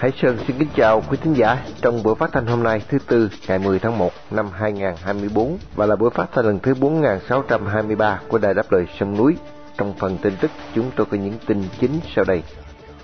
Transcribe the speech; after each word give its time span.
Hải 0.00 0.12
Sơn 0.22 0.38
xin 0.46 0.58
kính 0.58 0.68
chào 0.76 1.02
quý 1.10 1.16
thính 1.22 1.34
giả 1.34 1.64
trong 1.82 2.02
buổi 2.02 2.14
phát 2.14 2.32
thanh 2.32 2.46
hôm 2.46 2.62
nay 2.62 2.82
thứ 2.88 2.98
Tư 3.06 3.30
ngày 3.48 3.58
10 3.58 3.78
tháng 3.78 3.98
1 3.98 4.12
năm 4.30 4.46
2024 4.52 5.58
và 5.74 5.86
là 5.86 5.96
buổi 5.96 6.10
phát 6.10 6.26
thanh 6.32 6.44
lần 6.44 6.58
thứ 6.60 6.74
4623 6.74 8.20
của 8.28 8.38
Đài 8.38 8.54
Đáp 8.54 8.72
Lời 8.72 8.86
Sông 9.00 9.16
Núi. 9.16 9.34
Trong 9.78 9.94
phần 9.98 10.18
tin 10.22 10.32
tức 10.40 10.50
chúng 10.74 10.90
tôi 10.96 11.06
có 11.10 11.16
những 11.16 11.34
tin 11.46 11.64
chính 11.80 11.90
sau 12.14 12.24
đây. 12.24 12.42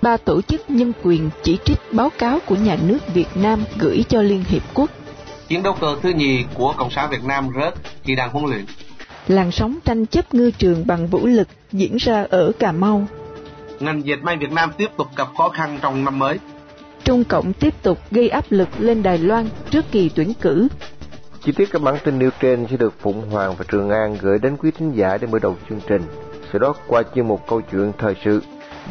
Ba 0.01 0.17
tổ 0.17 0.41
chức 0.41 0.69
nhân 0.69 0.93
quyền 1.03 1.29
chỉ 1.43 1.57
trích 1.65 1.79
báo 1.91 2.09
cáo 2.17 2.39
của 2.45 2.55
nhà 2.55 2.77
nước 2.87 2.99
Việt 3.13 3.27
Nam 3.35 3.63
gửi 3.79 4.05
cho 4.09 4.21
Liên 4.21 4.43
Hiệp 4.47 4.63
Quốc. 4.73 4.89
Chiến 5.47 5.63
đấu 5.63 5.75
cơ 5.81 5.95
thứ 6.01 6.09
nhì 6.09 6.45
của 6.53 6.73
Cộng 6.77 6.91
sản 6.91 7.09
Việt 7.11 7.23
Nam 7.23 7.49
rớt 7.61 7.73
khi 8.03 8.15
đang 8.15 8.29
huấn 8.29 8.45
luyện. 8.45 8.65
Làn 9.27 9.51
sóng 9.51 9.77
tranh 9.85 10.05
chấp 10.05 10.33
ngư 10.33 10.51
trường 10.51 10.87
bằng 10.87 11.07
vũ 11.07 11.25
lực 11.25 11.47
diễn 11.71 11.97
ra 11.97 12.25
ở 12.29 12.51
Cà 12.59 12.71
Mau. 12.71 13.07
Ngành 13.79 14.05
dệt 14.05 14.17
may 14.23 14.37
Việt 14.37 14.51
Nam 14.51 14.71
tiếp 14.77 14.89
tục 14.97 15.07
gặp 15.15 15.27
khó 15.37 15.49
khăn 15.49 15.79
trong 15.81 16.05
năm 16.05 16.19
mới. 16.19 16.39
Trung 17.03 17.23
Cộng 17.23 17.53
tiếp 17.53 17.73
tục 17.83 17.97
gây 18.11 18.29
áp 18.29 18.45
lực 18.49 18.67
lên 18.79 19.03
Đài 19.03 19.17
Loan 19.17 19.49
trước 19.69 19.85
kỳ 19.91 20.09
tuyển 20.15 20.33
cử. 20.41 20.67
Chi 21.43 21.51
tiết 21.51 21.71
các 21.71 21.81
bản 21.81 21.95
tin 22.03 22.19
nêu 22.19 22.29
trên 22.39 22.67
sẽ 22.69 22.77
được 22.77 22.93
Phụng 22.99 23.29
Hoàng 23.29 23.55
và 23.57 23.65
Trường 23.71 23.89
An 23.89 24.17
gửi 24.21 24.39
đến 24.39 24.57
quý 24.57 24.71
thính 24.71 24.91
giả 24.91 25.17
để 25.17 25.27
mở 25.27 25.39
đầu 25.39 25.55
chương 25.69 25.79
trình. 25.87 26.01
Sau 26.51 26.59
đó 26.59 26.73
qua 26.87 27.03
chuyên 27.15 27.27
mục 27.27 27.41
câu 27.47 27.61
chuyện 27.61 27.91
thời 27.97 28.15
sự, 28.25 28.41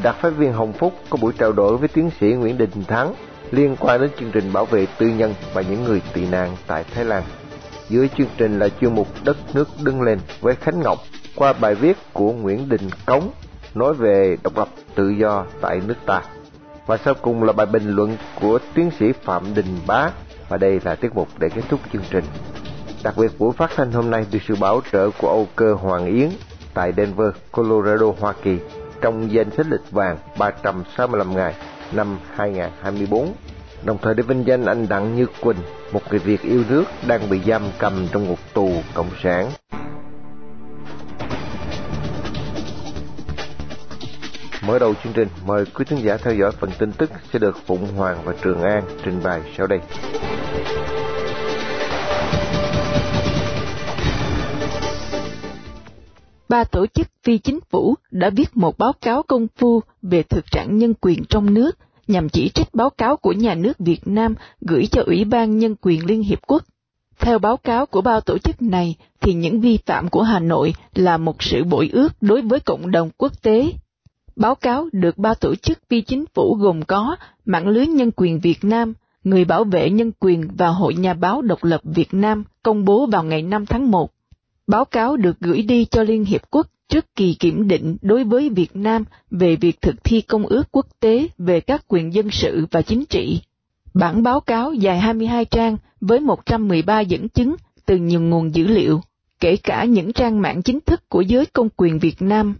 đặc 0.02 0.16
phái 0.20 0.30
viên 0.30 0.52
Hồng 0.52 0.72
Phúc 0.72 0.92
có 1.10 1.18
buổi 1.20 1.32
trao 1.38 1.52
đổi 1.52 1.76
với 1.76 1.88
tiến 1.88 2.10
sĩ 2.20 2.26
Nguyễn 2.26 2.58
Đình 2.58 2.84
Thắng 2.88 3.14
liên 3.50 3.76
quan 3.80 4.00
đến 4.00 4.10
chương 4.20 4.30
trình 4.30 4.52
bảo 4.52 4.64
vệ 4.64 4.86
tư 4.98 5.06
nhân 5.06 5.34
và 5.54 5.62
những 5.62 5.84
người 5.84 6.02
tị 6.14 6.26
nạn 6.26 6.56
tại 6.66 6.84
Thái 6.94 7.04
Lan. 7.04 7.22
Dưới 7.88 8.08
chương 8.18 8.26
trình 8.36 8.58
là 8.58 8.68
chuyên 8.80 8.94
mục 8.94 9.08
Đất 9.24 9.36
nước 9.54 9.68
đứng 9.82 10.02
lên 10.02 10.18
với 10.40 10.54
Khánh 10.54 10.80
Ngọc 10.80 10.98
qua 11.34 11.52
bài 11.52 11.74
viết 11.74 11.96
của 12.12 12.32
Nguyễn 12.32 12.68
Đình 12.68 12.90
Cống 13.06 13.30
nói 13.74 13.94
về 13.94 14.36
độc 14.42 14.56
lập 14.58 14.68
tự 14.94 15.08
do 15.08 15.46
tại 15.60 15.80
nước 15.86 15.96
ta. 16.06 16.22
Và 16.86 16.96
sau 16.96 17.14
cùng 17.14 17.42
là 17.42 17.52
bài 17.52 17.66
bình 17.66 17.90
luận 17.90 18.16
của 18.40 18.58
tiến 18.74 18.90
sĩ 18.98 19.12
Phạm 19.12 19.54
Đình 19.54 19.78
Bá 19.86 20.10
và 20.48 20.56
đây 20.56 20.80
là 20.84 20.94
tiết 20.94 21.14
mục 21.14 21.28
để 21.38 21.48
kết 21.48 21.62
thúc 21.68 21.80
chương 21.92 22.02
trình. 22.10 22.24
Đặc 23.04 23.14
biệt 23.16 23.30
buổi 23.38 23.52
phát 23.52 23.70
thanh 23.76 23.92
hôm 23.92 24.10
nay 24.10 24.26
được 24.32 24.38
sự 24.48 24.56
bảo 24.60 24.80
trợ 24.92 25.10
của 25.18 25.28
Âu 25.28 25.48
Cơ 25.56 25.74
Hoàng 25.74 26.06
Yến 26.06 26.28
tại 26.74 26.92
Denver, 26.96 27.28
Colorado, 27.52 28.06
Hoa 28.20 28.32
Kỳ 28.42 28.58
trong 29.00 29.32
danh 29.32 29.50
sách 29.56 29.66
lịch 29.70 29.90
vàng 29.90 30.18
365 30.38 31.36
ngày 31.36 31.54
năm 31.92 32.18
2024. 32.36 33.32
Đồng 33.84 33.98
thời 34.02 34.14
để 34.14 34.22
vinh 34.22 34.46
danh 34.46 34.64
anh 34.66 34.88
Đặng 34.88 35.16
Như 35.16 35.26
Quỳnh, 35.40 35.56
một 35.92 36.00
người 36.10 36.18
Việt 36.18 36.42
yêu 36.42 36.62
nước 36.68 36.84
đang 37.06 37.30
bị 37.30 37.40
giam 37.46 37.62
cầm 37.78 38.06
trong 38.12 38.24
ngục 38.28 38.38
tù 38.54 38.70
cộng 38.94 39.10
sản. 39.22 39.50
Mở 44.66 44.78
đầu 44.78 44.94
chương 45.04 45.12
trình, 45.12 45.28
mời 45.46 45.64
quý 45.74 45.84
khán 45.88 45.98
giả 46.02 46.16
theo 46.16 46.34
dõi 46.34 46.52
phần 46.52 46.70
tin 46.78 46.92
tức 46.92 47.10
sẽ 47.32 47.38
được 47.38 47.56
Phụng 47.66 47.86
Hoàng 47.96 48.18
và 48.24 48.34
Trường 48.42 48.62
An 48.62 48.82
trình 49.04 49.20
bày 49.24 49.40
sau 49.56 49.66
đây. 49.66 49.78
Ba 56.48 56.64
tổ 56.64 56.86
chức 56.86 57.06
phi 57.24 57.38
chính 57.38 57.60
phủ 57.70 57.94
đã 58.10 58.30
viết 58.30 58.56
một 58.56 58.78
báo 58.78 58.92
cáo 59.00 59.22
công 59.22 59.46
phu 59.56 59.80
về 60.02 60.22
thực 60.22 60.44
trạng 60.50 60.76
nhân 60.76 60.94
quyền 61.00 61.24
trong 61.28 61.54
nước 61.54 61.78
nhằm 62.08 62.28
chỉ 62.28 62.48
trích 62.48 62.74
báo 62.74 62.90
cáo 62.90 63.16
của 63.16 63.32
nhà 63.32 63.54
nước 63.54 63.78
Việt 63.78 64.00
Nam 64.04 64.34
gửi 64.60 64.86
cho 64.86 65.02
Ủy 65.06 65.24
ban 65.24 65.58
Nhân 65.58 65.74
quyền 65.82 66.06
Liên 66.06 66.22
Hiệp 66.22 66.38
Quốc. 66.46 66.62
Theo 67.18 67.38
báo 67.38 67.56
cáo 67.56 67.86
của 67.86 68.00
bao 68.00 68.20
tổ 68.20 68.38
chức 68.38 68.62
này, 68.62 68.94
thì 69.20 69.34
những 69.34 69.60
vi 69.60 69.78
phạm 69.86 70.08
của 70.08 70.22
Hà 70.22 70.38
Nội 70.38 70.74
là 70.94 71.16
một 71.16 71.42
sự 71.42 71.64
bội 71.64 71.90
ước 71.92 72.08
đối 72.20 72.42
với 72.42 72.60
cộng 72.60 72.90
đồng 72.90 73.10
quốc 73.16 73.42
tế 73.42 73.72
Báo 74.36 74.54
cáo 74.54 74.88
được 74.92 75.18
ba 75.18 75.34
tổ 75.34 75.54
chức 75.54 75.78
phi 75.88 76.00
chính 76.00 76.24
phủ 76.34 76.54
gồm 76.54 76.82
có 76.82 77.16
Mạng 77.44 77.68
lưới 77.68 77.86
Nhân 77.86 78.10
quyền 78.16 78.40
Việt 78.40 78.64
Nam, 78.64 78.94
Người 79.24 79.44
bảo 79.44 79.64
vệ 79.64 79.90
nhân 79.90 80.12
quyền 80.20 80.48
và 80.56 80.68
Hội 80.68 80.94
Nhà 80.94 81.14
báo 81.14 81.42
độc 81.42 81.64
lập 81.64 81.80
Việt 81.84 82.14
Nam 82.14 82.44
công 82.62 82.84
bố 82.84 83.06
vào 83.06 83.22
ngày 83.22 83.42
5 83.42 83.66
tháng 83.66 83.90
1. 83.90 84.10
Báo 84.66 84.84
cáo 84.84 85.16
được 85.16 85.40
gửi 85.40 85.62
đi 85.62 85.84
cho 85.84 86.02
Liên 86.02 86.24
Hiệp 86.24 86.42
Quốc 86.50 86.66
trước 86.88 87.14
kỳ 87.14 87.34
kiểm 87.34 87.68
định 87.68 87.96
đối 88.02 88.24
với 88.24 88.48
Việt 88.48 88.76
Nam 88.76 89.04
về 89.30 89.56
việc 89.56 89.80
thực 89.80 90.04
thi 90.04 90.20
công 90.20 90.46
ước 90.46 90.62
quốc 90.72 90.86
tế 91.00 91.28
về 91.38 91.60
các 91.60 91.84
quyền 91.88 92.14
dân 92.14 92.30
sự 92.30 92.66
và 92.70 92.82
chính 92.82 93.04
trị. 93.06 93.40
Bản 93.94 94.22
báo 94.22 94.40
cáo 94.40 94.72
dài 94.72 94.98
22 94.98 95.44
trang 95.44 95.76
với 96.00 96.20
113 96.20 97.00
dẫn 97.00 97.28
chứng 97.28 97.56
từ 97.86 97.96
nhiều 97.96 98.20
nguồn 98.20 98.54
dữ 98.54 98.66
liệu, 98.66 99.00
kể 99.40 99.56
cả 99.56 99.84
những 99.84 100.12
trang 100.12 100.42
mạng 100.42 100.62
chính 100.62 100.80
thức 100.80 101.08
của 101.08 101.20
giới 101.20 101.46
công 101.46 101.68
quyền 101.76 101.98
Việt 101.98 102.22
Nam 102.22 102.54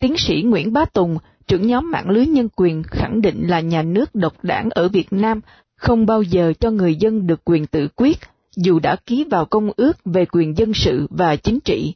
Tiến 0.00 0.16
sĩ 0.16 0.42
Nguyễn 0.42 0.72
Bá 0.72 0.84
Tùng, 0.84 1.18
trưởng 1.46 1.66
nhóm 1.66 1.90
mạng 1.90 2.10
lưới 2.10 2.26
nhân 2.26 2.48
quyền 2.56 2.82
khẳng 2.82 3.20
định 3.20 3.48
là 3.48 3.60
nhà 3.60 3.82
nước 3.82 4.14
độc 4.14 4.44
đảng 4.44 4.68
ở 4.70 4.88
Việt 4.88 5.12
Nam 5.12 5.40
không 5.76 6.06
bao 6.06 6.22
giờ 6.22 6.52
cho 6.60 6.70
người 6.70 6.94
dân 6.94 7.26
được 7.26 7.40
quyền 7.44 7.66
tự 7.66 7.88
quyết, 7.96 8.18
dù 8.56 8.78
đã 8.78 8.96
ký 9.06 9.24
vào 9.30 9.44
công 9.44 9.70
ước 9.76 10.04
về 10.04 10.24
quyền 10.24 10.58
dân 10.58 10.74
sự 10.74 11.06
và 11.10 11.36
chính 11.36 11.60
trị. 11.60 11.94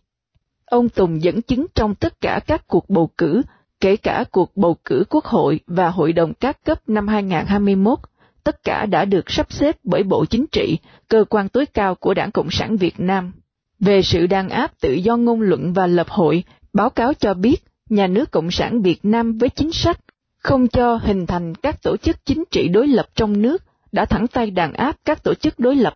Ông 0.67 0.89
Tùng 0.89 1.23
dẫn 1.23 1.43
chứng 1.43 1.67
trong 1.75 1.95
tất 1.95 2.21
cả 2.21 2.41
các 2.47 2.67
cuộc 2.67 2.91
bầu 2.91 3.11
cử, 3.19 3.43
kể 3.81 3.97
cả 3.97 4.25
cuộc 4.31 4.57
bầu 4.57 4.77
cử 4.85 5.05
quốc 5.11 5.25
hội 5.25 5.61
và 5.67 5.91
hội 5.91 6.13
đồng 6.13 6.35
các 6.35 6.65
cấp 6.65 6.89
năm 6.89 7.09
2021, 7.09 7.99
tất 8.45 8.63
cả 8.63 8.87
đã 8.87 9.05
được 9.05 9.31
sắp 9.31 9.53
xếp 9.53 9.77
bởi 9.85 10.03
Bộ 10.03 10.25
Chính 10.25 10.47
trị, 10.53 10.79
cơ 11.09 11.25
quan 11.31 11.49
tối 11.49 11.67
cao 11.67 11.95
của 11.95 12.15
Đảng 12.15 12.31
Cộng 12.31 12.51
sản 12.51 12.77
Việt 12.77 13.01
Nam. 13.01 13.33
Về 13.81 14.03
sự 14.03 14.27
đàn 14.27 14.49
áp 14.49 14.81
tự 14.81 14.93
do 14.93 15.17
ngôn 15.17 15.41
luận 15.41 15.73
và 15.73 15.87
lập 15.87 16.09
hội, 16.09 16.45
báo 16.73 16.91
cáo 16.91 17.15
cho 17.15 17.35
biết 17.35 17.65
nhà 17.91 18.07
nước 18.07 18.31
Cộng 18.31 18.51
sản 18.51 18.83
Việt 18.83 18.99
Nam 19.03 19.39
với 19.39 19.49
chính 19.49 19.73
sách 19.73 20.01
không 20.39 20.69
cho 20.69 20.97
hình 20.97 21.27
thành 21.27 21.55
các 21.55 21.83
tổ 21.83 21.97
chức 21.97 22.25
chính 22.25 22.45
trị 22.51 22.69
đối 22.69 22.89
lập 22.89 23.07
trong 23.15 23.43
nước 23.43 23.63
đã 23.93 24.05
thẳng 24.05 24.27
tay 24.27 24.51
đàn 24.51 24.73
áp 24.73 24.97
các 25.05 25.23
tổ 25.23 25.35
chức 25.35 25.59
đối 25.59 25.77
lập. 25.77 25.95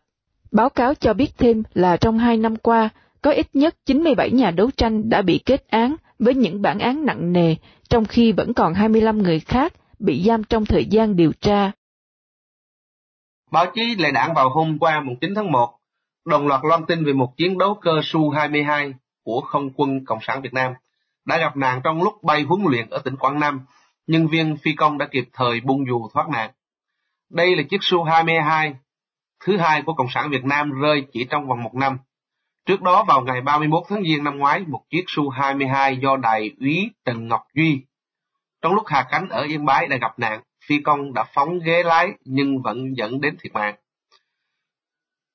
Báo 0.53 0.71
cáo 0.71 0.95
cho 0.95 1.15
biết 1.15 1.31
thêm 1.39 1.63
là 1.75 1.97
trong 1.97 2.19
hai 2.19 2.37
năm 2.37 2.57
qua, 2.57 2.89
có 3.23 3.31
ít 3.31 3.47
nhất 3.53 3.75
97 3.87 4.31
nhà 4.31 4.51
đấu 4.51 4.71
tranh 4.77 5.09
đã 5.09 5.23
bị 5.23 5.41
kết 5.47 5.69
án 5.69 5.97
với 6.19 6.35
những 6.35 6.63
bản 6.63 6.79
án 6.79 7.07
nặng 7.07 7.33
nề, 7.33 7.55
trong 7.89 8.05
khi 8.05 8.33
vẫn 8.33 8.55
còn 8.55 8.75
25 8.75 9.23
người 9.23 9.41
khác 9.41 9.73
bị 9.99 10.23
giam 10.27 10.45
trong 10.45 10.65
thời 10.65 10.85
gian 10.85 11.17
điều 11.17 11.33
tra. 11.41 11.73
Báo 13.51 13.67
chí 13.75 13.95
Lệ 13.99 14.11
Đảng 14.11 14.35
vào 14.35 14.49
hôm 14.51 14.79
qua 14.79 15.05
9 15.21 15.35
tháng 15.35 15.53
1 15.53 15.75
đồng 16.25 16.47
loạt 16.47 16.61
loan 16.65 16.87
tin 16.87 17.05
về 17.05 17.13
một 17.13 17.37
chiến 17.37 17.59
đấu 17.59 17.75
cơ 17.75 17.91
Su-22 17.91 18.93
của 19.25 19.41
không 19.41 19.71
quân 19.77 20.05
Cộng 20.05 20.19
sản 20.23 20.43
Việt 20.43 20.55
Nam 20.55 20.73
đã 21.29 21.39
gặp 21.39 21.57
nạn 21.57 21.81
trong 21.85 22.03
lúc 22.03 22.23
bay 22.23 22.43
huấn 22.43 22.61
luyện 22.69 22.91
ở 22.91 22.99
tỉnh 22.99 23.17
Quảng 23.17 23.41
Nam, 23.41 23.61
nhân 24.07 24.29
viên 24.29 24.57
phi 24.57 24.75
công 24.75 24.99
đã 24.99 25.07
kịp 25.07 25.29
thời 25.33 25.61
bung 25.61 25.87
dù 25.87 26.09
thoát 26.15 26.29
nạn. 26.29 26.51
Đây 27.31 27.57
là 27.57 27.63
chiếc 27.71 27.81
Su-22 27.81 28.75
thứ 29.45 29.57
hai 29.57 29.83
của 29.83 29.95
Cộng 29.95 30.11
sản 30.11 30.31
Việt 30.31 30.45
Nam 30.45 30.71
rơi 30.71 31.07
chỉ 31.13 31.27
trong 31.31 31.49
vòng 31.49 31.63
một 31.63 31.75
năm. 31.75 31.99
Trước 32.67 32.83
đó 32.83 33.05
vào 33.05 33.21
ngày 33.21 33.41
31 33.41 33.83
tháng 33.89 34.03
Giêng 34.03 34.25
năm 34.25 34.39
ngoái, 34.39 34.65
một 34.69 34.81
chiếc 34.91 35.05
Su-22 35.07 36.01
do 36.01 36.17
đại 36.17 36.51
úy 36.61 36.91
Trần 37.05 37.29
Ngọc 37.29 37.43
Duy 37.55 37.83
trong 38.63 38.75
lúc 38.75 38.85
hạ 38.87 39.07
cánh 39.11 39.29
ở 39.29 39.43
Yên 39.43 39.65
Bái 39.65 39.87
đã 39.87 39.97
gặp 39.97 40.19
nạn, 40.19 40.41
phi 40.67 40.81
công 40.81 41.15
đã 41.15 41.25
phóng 41.35 41.59
ghế 41.59 41.83
lái 41.83 42.09
nhưng 42.25 42.63
vẫn 42.63 42.97
dẫn 42.97 43.21
đến 43.21 43.37
thiệt 43.41 43.53
mạng. 43.53 43.75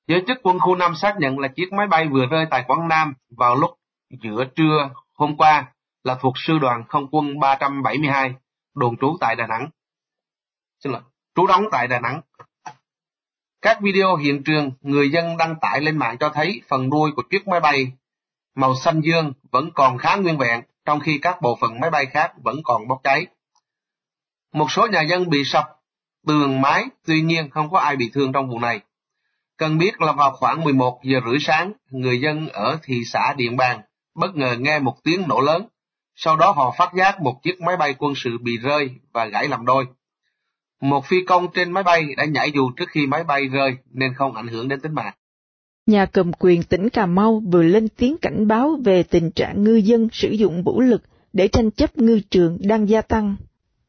Giới 0.08 0.22
chức 0.26 0.38
quân 0.42 0.58
khu 0.58 0.76
5 0.76 0.94
xác 0.94 1.14
nhận 1.18 1.38
là 1.38 1.48
chiếc 1.48 1.72
máy 1.72 1.86
bay 1.86 2.08
vừa 2.08 2.26
rơi 2.26 2.46
tại 2.50 2.64
Quảng 2.66 2.88
Nam 2.88 3.14
vào 3.36 3.56
lúc 3.56 3.70
giữa 4.22 4.44
trưa 4.44 4.90
hôm 5.14 5.36
qua 5.36 5.73
là 6.04 6.14
thuộc 6.20 6.34
sư 6.38 6.58
đoàn 6.58 6.84
không 6.88 7.06
quân 7.10 7.40
372, 7.40 8.34
đồn 8.74 8.96
trú 8.96 9.16
tại 9.20 9.36
Đà 9.36 9.46
Nẵng. 9.46 9.68
Xin 10.80 10.92
lỗi, 10.92 11.02
trú 11.34 11.46
đóng 11.46 11.64
tại 11.72 11.88
Đà 11.88 12.00
Nẵng. 12.00 12.20
Các 13.62 13.80
video 13.80 14.16
hiện 14.16 14.42
trường 14.44 14.70
người 14.80 15.10
dân 15.10 15.36
đăng 15.36 15.54
tải 15.60 15.80
lên 15.80 15.96
mạng 15.96 16.16
cho 16.20 16.28
thấy 16.28 16.62
phần 16.68 16.90
đuôi 16.90 17.12
của 17.16 17.22
chiếc 17.30 17.48
máy 17.48 17.60
bay 17.60 17.92
màu 18.54 18.74
xanh 18.74 19.00
dương 19.00 19.32
vẫn 19.50 19.70
còn 19.74 19.98
khá 19.98 20.16
nguyên 20.16 20.38
vẹn, 20.38 20.60
trong 20.84 21.00
khi 21.00 21.18
các 21.22 21.42
bộ 21.42 21.58
phận 21.60 21.80
máy 21.80 21.90
bay 21.90 22.06
khác 22.06 22.32
vẫn 22.42 22.56
còn 22.64 22.88
bốc 22.88 23.00
cháy. 23.04 23.26
Một 24.52 24.70
số 24.70 24.86
nhà 24.86 25.02
dân 25.02 25.30
bị 25.30 25.44
sập 25.44 25.68
tường 26.26 26.60
mái, 26.60 26.84
tuy 27.06 27.22
nhiên 27.22 27.50
không 27.50 27.70
có 27.70 27.78
ai 27.78 27.96
bị 27.96 28.10
thương 28.14 28.32
trong 28.32 28.48
vụ 28.50 28.58
này. 28.58 28.80
Cần 29.56 29.78
biết 29.78 30.00
là 30.00 30.12
vào 30.12 30.32
khoảng 30.32 30.64
11 30.64 31.00
giờ 31.02 31.20
rưỡi 31.26 31.38
sáng, 31.40 31.72
người 31.90 32.20
dân 32.20 32.48
ở 32.48 32.78
thị 32.82 33.02
xã 33.04 33.34
Điện 33.36 33.56
Bàn 33.56 33.80
bất 34.14 34.36
ngờ 34.36 34.56
nghe 34.58 34.78
một 34.78 34.96
tiếng 35.04 35.28
nổ 35.28 35.40
lớn 35.40 35.68
sau 36.16 36.36
đó 36.36 36.52
họ 36.56 36.74
phát 36.78 36.90
giác 36.98 37.20
một 37.20 37.42
chiếc 37.42 37.60
máy 37.60 37.76
bay 37.76 37.94
quân 37.98 38.12
sự 38.16 38.38
bị 38.42 38.58
rơi 38.58 38.90
và 39.12 39.26
gãy 39.26 39.48
làm 39.48 39.66
đôi. 39.66 39.86
Một 40.80 41.04
phi 41.06 41.16
công 41.26 41.46
trên 41.54 41.72
máy 41.72 41.82
bay 41.82 42.14
đã 42.16 42.24
nhảy 42.24 42.52
dù 42.54 42.70
trước 42.76 42.88
khi 42.88 43.06
máy 43.06 43.24
bay 43.24 43.48
rơi 43.48 43.76
nên 43.92 44.14
không 44.14 44.34
ảnh 44.34 44.48
hưởng 44.48 44.68
đến 44.68 44.80
tính 44.80 44.94
mạng. 44.94 45.14
Nhà 45.86 46.06
cầm 46.06 46.32
quyền 46.38 46.62
tỉnh 46.62 46.88
Cà 46.88 47.06
Mau 47.06 47.42
vừa 47.52 47.62
lên 47.62 47.88
tiếng 47.88 48.16
cảnh 48.18 48.48
báo 48.48 48.76
về 48.84 49.02
tình 49.02 49.30
trạng 49.30 49.64
ngư 49.64 49.74
dân 49.74 50.08
sử 50.12 50.30
dụng 50.30 50.62
vũ 50.62 50.80
lực 50.80 51.02
để 51.32 51.48
tranh 51.48 51.70
chấp 51.70 51.98
ngư 51.98 52.20
trường 52.30 52.58
đang 52.60 52.88
gia 52.88 53.02
tăng. 53.02 53.36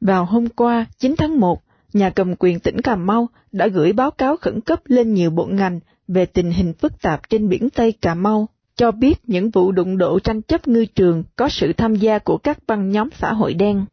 Vào 0.02 0.26
hôm 0.26 0.50
qua, 0.50 0.86
9 0.98 1.16
tháng 1.18 1.40
1, 1.40 1.64
nhà 1.94 2.10
cầm 2.10 2.36
quyền 2.40 2.60
tỉnh 2.60 2.82
Cà 2.82 2.96
Mau 2.96 3.30
đã 3.52 3.68
gửi 3.68 3.94
báo 3.94 4.12
cáo 4.12 4.38
khẩn 4.38 4.62
cấp 4.62 4.82
lên 4.86 5.14
nhiều 5.14 5.30
bộ 5.30 5.46
ngành 5.46 5.80
về 6.08 6.26
tình 6.26 6.52
hình 6.52 6.74
phức 6.74 7.02
tạp 7.02 7.30
trên 7.30 7.50
biển 7.50 7.70
Tây 7.70 7.92
Cà 7.92 8.16
Mau 8.16 8.48
cho 8.76 8.92
biết 8.92 9.16
những 9.28 9.50
vụ 9.50 9.72
đụng 9.72 9.98
độ 9.98 10.20
tranh 10.20 10.42
chấp 10.42 10.68
ngư 10.68 10.86
trường 10.86 11.24
có 11.36 11.50
sự 11.50 11.74
tham 11.74 11.96
gia 11.96 12.20
của 12.20 12.38
các 12.38 12.58
băng 12.68 12.90
nhóm 12.90 13.10
xã 13.20 13.34
hội 13.34 13.54
đen. 13.54 13.86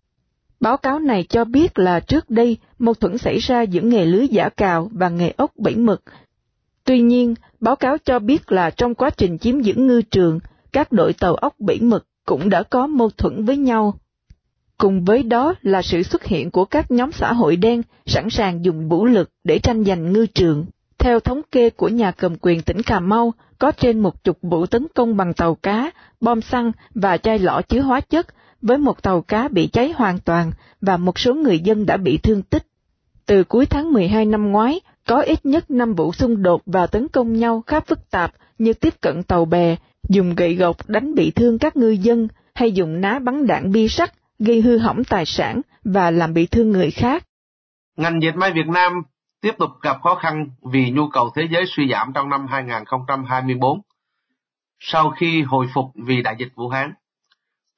Báo 0.61 0.77
cáo 0.77 0.99
này 0.99 1.25
cho 1.29 1.45
biết 1.45 1.79
là 1.79 2.01
trước 2.01 2.31
đây 2.31 2.57
mâu 2.79 2.95
thuẫn 2.95 3.19
xảy 3.19 3.39
ra 3.39 3.63
giữa 3.63 3.81
nghề 3.81 4.05
lưới 4.05 4.29
giả 4.29 4.49
cào 4.49 4.91
và 4.93 5.09
nghề 5.09 5.33
ốc 5.37 5.51
bẫy 5.57 5.77
mực. 5.77 6.03
Tuy 6.85 7.01
nhiên, 7.01 7.35
báo 7.61 7.77
cáo 7.77 7.97
cho 8.05 8.19
biết 8.19 8.53
là 8.53 8.71
trong 8.71 8.95
quá 8.95 9.11
trình 9.11 9.39
chiếm 9.39 9.61
giữ 9.61 9.75
ngư 9.75 10.03
trường, 10.03 10.41
các 10.73 10.93
đội 10.93 11.13
tàu 11.13 11.35
ốc 11.35 11.55
bẫy 11.59 11.81
mực 11.81 12.07
cũng 12.27 12.49
đã 12.49 12.63
có 12.63 12.87
mâu 12.87 13.11
thuẫn 13.11 13.45
với 13.45 13.57
nhau. 13.57 13.95
Cùng 14.79 15.05
với 15.05 15.23
đó 15.23 15.55
là 15.63 15.83
sự 15.83 16.03
xuất 16.03 16.25
hiện 16.25 16.51
của 16.51 16.65
các 16.65 16.91
nhóm 16.91 17.13
xã 17.13 17.33
hội 17.33 17.57
đen 17.57 17.83
sẵn 18.07 18.31
sàng 18.31 18.65
dùng 18.65 18.89
vũ 18.89 19.05
lực 19.05 19.31
để 19.45 19.59
tranh 19.59 19.85
giành 19.85 20.13
ngư 20.13 20.27
trường. 20.27 20.67
Theo 20.99 21.21
thống 21.21 21.41
kê 21.51 21.71
của 21.71 21.89
nhà 21.89 22.11
cầm 22.11 22.37
quyền 22.41 22.63
tỉnh 22.63 22.83
Cà 22.83 23.01
Mau, 23.01 23.33
có 23.63 23.73
trên 23.73 24.01
một 24.01 24.25
chục 24.25 24.39
vụ 24.43 24.67
tấn 24.67 24.87
công 24.95 25.17
bằng 25.17 25.35
tàu 25.35 25.55
cá, 25.55 25.91
bom 26.21 26.41
xăng 26.41 26.73
và 26.95 27.17
chai 27.17 27.39
lọ 27.39 27.63
chứa 27.69 27.81
hóa 27.81 28.01
chất, 28.01 28.27
với 28.63 28.79
một 28.79 29.03
tàu 29.03 29.21
cá 29.23 29.49
bị 29.49 29.67
cháy 29.67 29.93
hoàn 29.97 30.19
toàn 30.19 30.53
và 30.81 30.97
một 30.97 31.19
số 31.19 31.35
người 31.35 31.59
dân 31.59 31.87
đã 31.87 31.97
bị 31.97 32.19
thương 32.19 32.43
tích. 32.43 32.67
Từ 33.27 33.45
cuối 33.45 33.67
tháng 33.67 33.93
12 33.93 34.25
năm 34.25 34.53
ngoái, 34.53 34.81
có 35.07 35.21
ít 35.21 35.47
nhất 35.47 35.71
5 35.71 35.95
vụ 35.95 36.13
xung 36.13 36.43
đột 36.43 36.63
và 36.67 36.87
tấn 36.87 37.09
công 37.09 37.33
nhau 37.33 37.63
khá 37.67 37.81
phức 37.81 38.11
tạp 38.11 38.33
như 38.59 38.73
tiếp 38.73 38.95
cận 39.01 39.23
tàu 39.23 39.45
bè, 39.45 39.77
dùng 40.09 40.35
gậy 40.35 40.55
gộc 40.55 40.89
đánh 40.89 41.15
bị 41.15 41.31
thương 41.31 41.59
các 41.59 41.77
ngư 41.77 41.91
dân 41.91 42.29
hay 42.55 42.73
dùng 42.73 43.01
ná 43.01 43.19
bắn 43.19 43.47
đạn 43.47 43.73
bi 43.73 43.89
sắt 43.89 44.13
gây 44.39 44.61
hư 44.61 44.79
hỏng 44.79 45.05
tài 45.05 45.27
sản 45.27 45.61
và 45.85 46.11
làm 46.11 46.35
bị 46.35 46.47
thương 46.47 46.71
người 46.71 46.91
khác. 46.91 47.25
Ngành 47.97 48.23
dệt 48.23 48.33
may 48.37 48.53
Việt 48.53 48.69
Nam 48.69 49.03
tiếp 49.43 49.55
tục 49.59 49.71
gặp 49.83 50.03
khó 50.03 50.15
khăn 50.15 50.47
vì 50.73 50.91
nhu 50.91 51.09
cầu 51.09 51.31
thế 51.35 51.49
giới 51.51 51.65
suy 51.67 51.89
giảm 51.91 52.13
trong 52.13 52.29
năm 52.29 52.47
2024 52.47 53.81
sau 54.79 55.11
khi 55.11 55.43
hồi 55.43 55.67
phục 55.75 55.85
vì 55.95 56.23
đại 56.23 56.37
dịch 56.39 56.53
Vũ 56.55 56.69
Hán. 56.69 56.95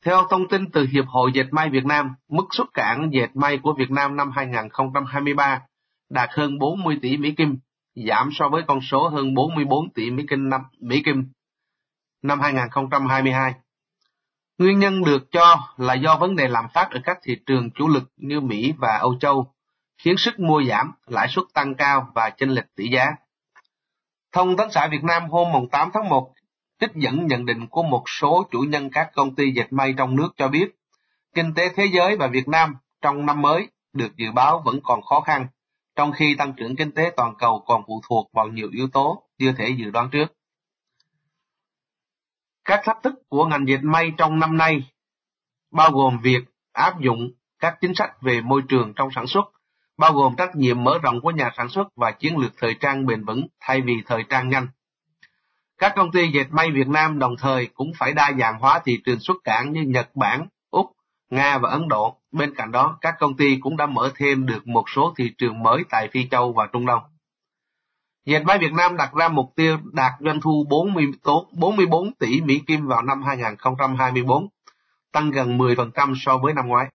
Theo 0.05 0.27
thông 0.31 0.49
tin 0.49 0.71
từ 0.71 0.87
Hiệp 0.87 1.05
hội 1.07 1.33
Dệt 1.35 1.47
may 1.51 1.71
Việt 1.71 1.85
Nam, 1.85 2.15
mức 2.29 2.45
xuất 2.51 2.67
cảng 2.75 3.11
dệt 3.13 3.29
may 3.35 3.59
của 3.59 3.75
Việt 3.79 3.91
Nam 3.91 4.17
năm 4.17 4.31
2023 4.31 5.61
đạt 6.11 6.31
hơn 6.33 6.59
40 6.59 6.99
tỷ 7.03 7.17
Mỹ 7.17 7.35
Kim, 7.37 7.59
giảm 7.95 8.29
so 8.33 8.49
với 8.49 8.63
con 8.67 8.81
số 8.81 9.09
hơn 9.09 9.35
44 9.35 9.93
tỷ 9.93 10.11
Mỹ 10.11 10.25
Kim 10.31 10.49
năm, 10.49 10.61
Mỹ 10.81 11.03
Kim 11.05 11.33
năm 12.23 12.41
2022. 12.41 13.55
Nguyên 14.59 14.79
nhân 14.79 15.05
được 15.05 15.31
cho 15.31 15.57
là 15.77 15.95
do 15.95 16.17
vấn 16.17 16.37
đề 16.37 16.49
lạm 16.49 16.65
phát 16.75 16.89
ở 16.91 17.01
các 17.05 17.19
thị 17.23 17.37
trường 17.47 17.71
chủ 17.71 17.89
lực 17.89 18.13
như 18.17 18.41
Mỹ 18.41 18.75
và 18.79 18.99
Âu 19.01 19.19
Châu, 19.21 19.54
khiến 19.99 20.17
sức 20.19 20.41
mua 20.41 20.63
giảm, 20.63 20.93
lãi 21.07 21.29
suất 21.29 21.45
tăng 21.55 21.75
cao 21.75 22.09
và 22.15 22.31
chênh 22.31 22.51
lệch 22.51 22.75
tỷ 22.77 22.89
giá. 22.89 23.07
Thông 24.33 24.57
tấn 24.57 24.71
xã 24.71 24.89
Việt 24.89 25.05
Nam 25.05 25.31
hôm 25.31 25.69
8 25.69 25.91
tháng 25.95 26.09
1 26.09 26.33
trích 26.81 26.91
dẫn 26.95 27.27
nhận 27.27 27.47
định 27.47 27.67
của 27.67 27.83
một 27.83 28.03
số 28.07 28.47
chủ 28.51 28.59
nhân 28.59 28.91
các 28.91 29.11
công 29.15 29.35
ty 29.35 29.53
dệt 29.53 29.73
may 29.73 29.95
trong 29.97 30.17
nước 30.17 30.29
cho 30.37 30.49
biết, 30.49 30.69
kinh 31.35 31.55
tế 31.55 31.69
thế 31.77 31.87
giới 31.93 32.17
và 32.17 32.27
Việt 32.27 32.49
Nam 32.49 32.77
trong 33.01 33.27
năm 33.27 33.43
mới 33.43 33.69
được 33.93 34.17
dự 34.17 34.33
báo 34.33 34.63
vẫn 34.65 34.81
còn 34.83 35.03
khó 35.03 35.21
khăn, 35.21 35.47
trong 35.97 36.13
khi 36.13 36.35
tăng 36.39 36.53
trưởng 36.53 36.77
kinh 36.77 36.93
tế 36.93 37.13
toàn 37.17 37.35
cầu 37.39 37.65
còn 37.67 37.83
phụ 37.87 38.01
thuộc 38.09 38.31
vào 38.33 38.49
nhiều 38.49 38.69
yếu 38.73 38.89
tố 38.93 39.23
chưa 39.39 39.53
thể 39.53 39.69
dự 39.69 39.91
đoán 39.91 40.09
trước. 40.13 40.27
Các 42.65 42.81
thách 42.85 42.99
thức 43.03 43.15
của 43.29 43.45
ngành 43.45 43.69
dệt 43.69 43.81
may 43.83 44.13
trong 44.19 44.39
năm 44.39 44.57
nay 44.57 44.91
bao 45.73 45.91
gồm 45.91 46.19
việc 46.23 46.45
áp 46.73 47.01
dụng 47.01 47.31
các 47.59 47.79
chính 47.81 47.95
sách 47.95 48.11
về 48.23 48.41
môi 48.41 48.63
trường 48.69 48.93
trong 48.97 49.09
sản 49.15 49.27
xuất, 49.27 49.45
bao 49.97 50.13
gồm 50.13 50.37
trách 50.37 50.57
nhiệm 50.57 50.85
mở 50.85 50.99
rộng 51.03 51.21
của 51.21 51.31
nhà 51.31 51.51
sản 51.57 51.69
xuất 51.69 51.89
và 51.97 52.11
chiến 52.11 52.39
lược 52.39 52.53
thời 52.59 52.75
trang 52.75 53.07
bền 53.07 53.25
vững 53.25 53.47
thay 53.61 53.81
vì 53.81 54.03
thời 54.07 54.25
trang 54.29 54.49
nhanh. 54.49 54.67
Các 55.79 55.93
công 55.97 56.13
ty 56.13 56.29
dệt 56.29 56.47
may 56.51 56.71
Việt 56.71 56.89
Nam 56.89 57.19
đồng 57.19 57.37
thời 57.39 57.67
cũng 57.75 57.93
phải 57.99 58.13
đa 58.13 58.33
dạng 58.39 58.59
hóa 58.59 58.81
thị 58.85 58.99
trường 59.05 59.21
xuất 59.21 59.37
cảng 59.45 59.73
như 59.73 59.83
Nhật 59.83 60.11
Bản, 60.15 60.47
Úc, 60.71 60.87
Nga 61.31 61.59
và 61.59 61.71
Ấn 61.71 61.89
Độ. 61.89 62.17
Bên 62.33 62.55
cạnh 62.55 62.73
đó, 62.73 62.99
các 63.01 63.15
công 63.19 63.37
ty 63.37 63.57
cũng 63.61 63.77
đã 63.77 63.87
mở 63.87 64.11
thêm 64.15 64.47
được 64.47 64.67
một 64.67 64.85
số 64.95 65.15
thị 65.17 65.31
trường 65.39 65.63
mới 65.63 65.83
tại 65.91 66.09
Phi 66.13 66.29
Châu 66.29 66.53
và 66.53 66.67
Trung 66.73 66.87
Đông. 66.87 67.03
Dệt 68.25 68.41
may 68.41 68.59
Việt 68.59 68.73
Nam 68.73 68.97
đặt 68.97 69.15
ra 69.15 69.29
mục 69.29 69.53
tiêu 69.57 69.79
đạt 69.93 70.13
doanh 70.21 70.41
thu 70.41 70.67
44 70.71 72.15
tỷ 72.15 72.41
Mỹ 72.41 72.63
Kim 72.67 72.87
vào 72.87 73.03
năm 73.03 73.23
2024, 73.23 74.49
tăng 75.13 75.31
gần 75.31 75.59
10% 75.59 76.15
so 76.17 76.39
với 76.39 76.55
năm 76.55 76.69
ngoái. 76.69 76.87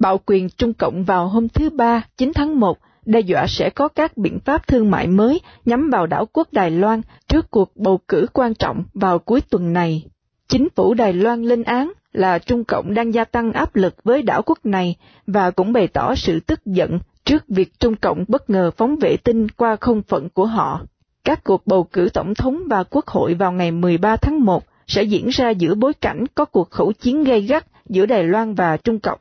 Bạo 0.00 0.20
quyền 0.26 0.48
Trung 0.48 0.74
Cộng 0.74 1.04
vào 1.04 1.28
hôm 1.28 1.48
thứ 1.48 1.70
Ba, 1.70 2.02
9 2.16 2.32
tháng 2.34 2.60
1, 2.60 2.78
đe 3.06 3.20
dọa 3.20 3.46
sẽ 3.46 3.70
có 3.70 3.88
các 3.88 4.16
biện 4.16 4.38
pháp 4.44 4.66
thương 4.66 4.90
mại 4.90 5.06
mới 5.06 5.40
nhắm 5.64 5.90
vào 5.90 6.06
đảo 6.06 6.26
quốc 6.32 6.48
Đài 6.52 6.70
Loan 6.70 7.00
trước 7.28 7.50
cuộc 7.50 7.76
bầu 7.76 8.00
cử 8.08 8.26
quan 8.32 8.54
trọng 8.54 8.84
vào 8.94 9.18
cuối 9.18 9.40
tuần 9.40 9.72
này. 9.72 10.04
Chính 10.48 10.68
phủ 10.76 10.94
Đài 10.94 11.12
Loan 11.12 11.42
lên 11.42 11.62
án 11.62 11.92
là 12.12 12.38
Trung 12.38 12.64
Cộng 12.64 12.94
đang 12.94 13.14
gia 13.14 13.24
tăng 13.24 13.52
áp 13.52 13.76
lực 13.76 13.94
với 14.04 14.22
đảo 14.22 14.42
quốc 14.42 14.58
này 14.64 14.96
và 15.26 15.50
cũng 15.50 15.72
bày 15.72 15.88
tỏ 15.88 16.14
sự 16.14 16.40
tức 16.40 16.66
giận 16.66 16.98
trước 17.24 17.44
việc 17.48 17.80
Trung 17.80 17.96
Cộng 17.96 18.24
bất 18.28 18.50
ngờ 18.50 18.70
phóng 18.76 18.96
vệ 18.96 19.16
tinh 19.16 19.48
qua 19.48 19.76
không 19.76 20.02
phận 20.02 20.28
của 20.28 20.46
họ. 20.46 20.80
Các 21.24 21.44
cuộc 21.44 21.66
bầu 21.66 21.84
cử 21.84 22.08
tổng 22.12 22.34
thống 22.34 22.62
và 22.70 22.84
quốc 22.84 23.06
hội 23.06 23.34
vào 23.34 23.52
ngày 23.52 23.70
13 23.70 24.16
tháng 24.16 24.44
1 24.44 24.64
sẽ 24.86 25.02
diễn 25.02 25.28
ra 25.28 25.50
giữa 25.50 25.74
bối 25.74 25.94
cảnh 25.94 26.24
có 26.34 26.44
cuộc 26.44 26.70
khẩu 26.70 26.92
chiến 26.92 27.24
gay 27.24 27.40
gắt 27.40 27.66
giữa 27.88 28.06
Đài 28.06 28.24
Loan 28.24 28.54
và 28.54 28.76
Trung 28.76 29.00
Cộng. 29.00 29.18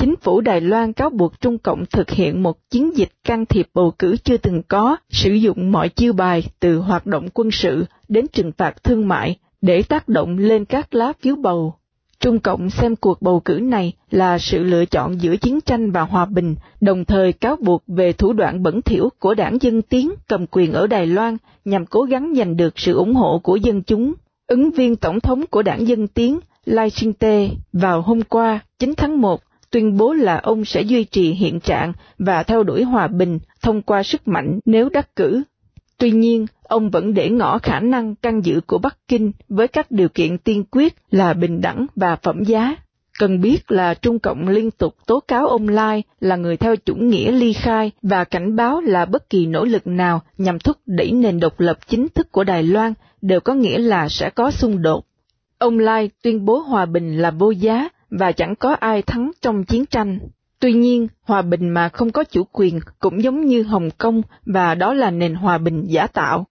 Chính 0.00 0.16
phủ 0.16 0.40
Đài 0.40 0.60
Loan 0.60 0.92
cáo 0.92 1.10
buộc 1.10 1.40
Trung 1.40 1.58
Cộng 1.58 1.86
thực 1.86 2.10
hiện 2.10 2.42
một 2.42 2.70
chiến 2.70 2.96
dịch 2.96 3.08
can 3.24 3.46
thiệp 3.46 3.68
bầu 3.74 3.92
cử 3.98 4.16
chưa 4.16 4.36
từng 4.36 4.62
có, 4.68 4.96
sử 5.10 5.32
dụng 5.32 5.72
mọi 5.72 5.88
chiêu 5.88 6.12
bài 6.12 6.44
từ 6.60 6.78
hoạt 6.78 7.06
động 7.06 7.28
quân 7.34 7.50
sự 7.50 7.84
đến 8.08 8.26
trừng 8.32 8.52
phạt 8.52 8.84
thương 8.84 9.08
mại 9.08 9.36
để 9.60 9.82
tác 9.82 10.08
động 10.08 10.38
lên 10.38 10.64
các 10.64 10.94
lá 10.94 11.12
phiếu 11.20 11.36
bầu. 11.36 11.74
Trung 12.20 12.38
Cộng 12.38 12.70
xem 12.70 12.96
cuộc 12.96 13.22
bầu 13.22 13.40
cử 13.40 13.54
này 13.54 13.92
là 14.10 14.38
sự 14.38 14.64
lựa 14.64 14.84
chọn 14.84 15.20
giữa 15.22 15.36
chiến 15.36 15.60
tranh 15.60 15.90
và 15.90 16.00
hòa 16.02 16.24
bình, 16.24 16.54
đồng 16.80 17.04
thời 17.04 17.32
cáo 17.32 17.56
buộc 17.56 17.82
về 17.86 18.12
thủ 18.12 18.32
đoạn 18.32 18.62
bẩn 18.62 18.82
thỉu 18.82 19.08
của 19.18 19.34
đảng 19.34 19.58
Dân 19.60 19.82
Tiến 19.82 20.12
cầm 20.28 20.46
quyền 20.46 20.72
ở 20.72 20.86
Đài 20.86 21.06
Loan 21.06 21.36
nhằm 21.64 21.86
cố 21.86 22.02
gắng 22.02 22.32
giành 22.36 22.56
được 22.56 22.78
sự 22.78 22.94
ủng 22.94 23.14
hộ 23.14 23.38
của 23.38 23.56
dân 23.56 23.82
chúng. 23.82 24.12
Ứng 24.46 24.70
viên 24.70 24.96
tổng 24.96 25.20
thống 25.20 25.44
của 25.50 25.62
đảng 25.62 25.88
Dân 25.88 26.08
Tiến, 26.08 26.40
Lai 26.64 26.90
Ching-te, 26.90 27.48
vào 27.72 28.02
hôm 28.02 28.22
qua, 28.22 28.60
9 28.78 28.94
tháng 28.96 29.20
1, 29.20 29.40
tuyên 29.70 29.96
bố 29.96 30.12
là 30.12 30.38
ông 30.38 30.64
sẽ 30.64 30.82
duy 30.82 31.04
trì 31.04 31.32
hiện 31.32 31.60
trạng 31.60 31.92
và 32.18 32.42
theo 32.42 32.62
đuổi 32.62 32.82
hòa 32.82 33.08
bình 33.08 33.38
thông 33.62 33.82
qua 33.82 34.02
sức 34.02 34.28
mạnh 34.28 34.60
nếu 34.64 34.88
đắc 34.88 35.16
cử. 35.16 35.42
Tuy 35.98 36.10
nhiên, 36.10 36.46
ông 36.62 36.90
vẫn 36.90 37.14
để 37.14 37.30
ngỏ 37.30 37.58
khả 37.58 37.80
năng 37.80 38.14
can 38.14 38.40
dự 38.44 38.60
của 38.66 38.78
Bắc 38.78 38.96
Kinh 39.08 39.32
với 39.48 39.68
các 39.68 39.90
điều 39.90 40.08
kiện 40.08 40.38
tiên 40.38 40.64
quyết 40.70 40.94
là 41.10 41.32
bình 41.32 41.60
đẳng 41.60 41.86
và 41.96 42.16
phẩm 42.16 42.44
giá. 42.44 42.76
Cần 43.18 43.40
biết 43.40 43.70
là 43.70 43.94
Trung 43.94 44.18
Cộng 44.18 44.48
liên 44.48 44.70
tục 44.70 44.94
tố 45.06 45.20
cáo 45.20 45.48
ông 45.48 45.68
Lai 45.68 46.02
là 46.20 46.36
người 46.36 46.56
theo 46.56 46.76
chủ 46.76 46.94
nghĩa 46.94 47.32
ly 47.32 47.52
khai 47.52 47.90
và 48.02 48.24
cảnh 48.24 48.56
báo 48.56 48.80
là 48.80 49.04
bất 49.04 49.30
kỳ 49.30 49.46
nỗ 49.46 49.64
lực 49.64 49.86
nào 49.86 50.22
nhằm 50.38 50.58
thúc 50.58 50.76
đẩy 50.86 51.12
nền 51.12 51.40
độc 51.40 51.60
lập 51.60 51.78
chính 51.88 52.08
thức 52.08 52.32
của 52.32 52.44
Đài 52.44 52.62
Loan 52.62 52.94
đều 53.22 53.40
có 53.40 53.54
nghĩa 53.54 53.78
là 53.78 54.08
sẽ 54.08 54.30
có 54.30 54.50
xung 54.50 54.82
đột. 54.82 55.04
Ông 55.58 55.78
Lai 55.78 56.10
tuyên 56.22 56.44
bố 56.44 56.58
hòa 56.58 56.86
bình 56.86 57.18
là 57.18 57.30
vô 57.30 57.50
giá 57.50 57.88
và 58.10 58.32
chẳng 58.32 58.54
có 58.56 58.76
ai 58.80 59.02
thắng 59.02 59.30
trong 59.42 59.64
chiến 59.64 59.86
tranh. 59.86 60.18
Tuy 60.60 60.72
nhiên, 60.72 61.08
hòa 61.22 61.42
bình 61.42 61.68
mà 61.68 61.88
không 61.88 62.12
có 62.12 62.24
chủ 62.24 62.44
quyền 62.52 62.80
cũng 62.98 63.22
giống 63.22 63.46
như 63.46 63.62
Hồng 63.62 63.88
Kông 63.98 64.22
và 64.46 64.74
đó 64.74 64.94
là 64.94 65.10
nền 65.10 65.34
hòa 65.34 65.58
bình 65.58 65.84
giả 65.86 66.06
tạo. 66.06 66.44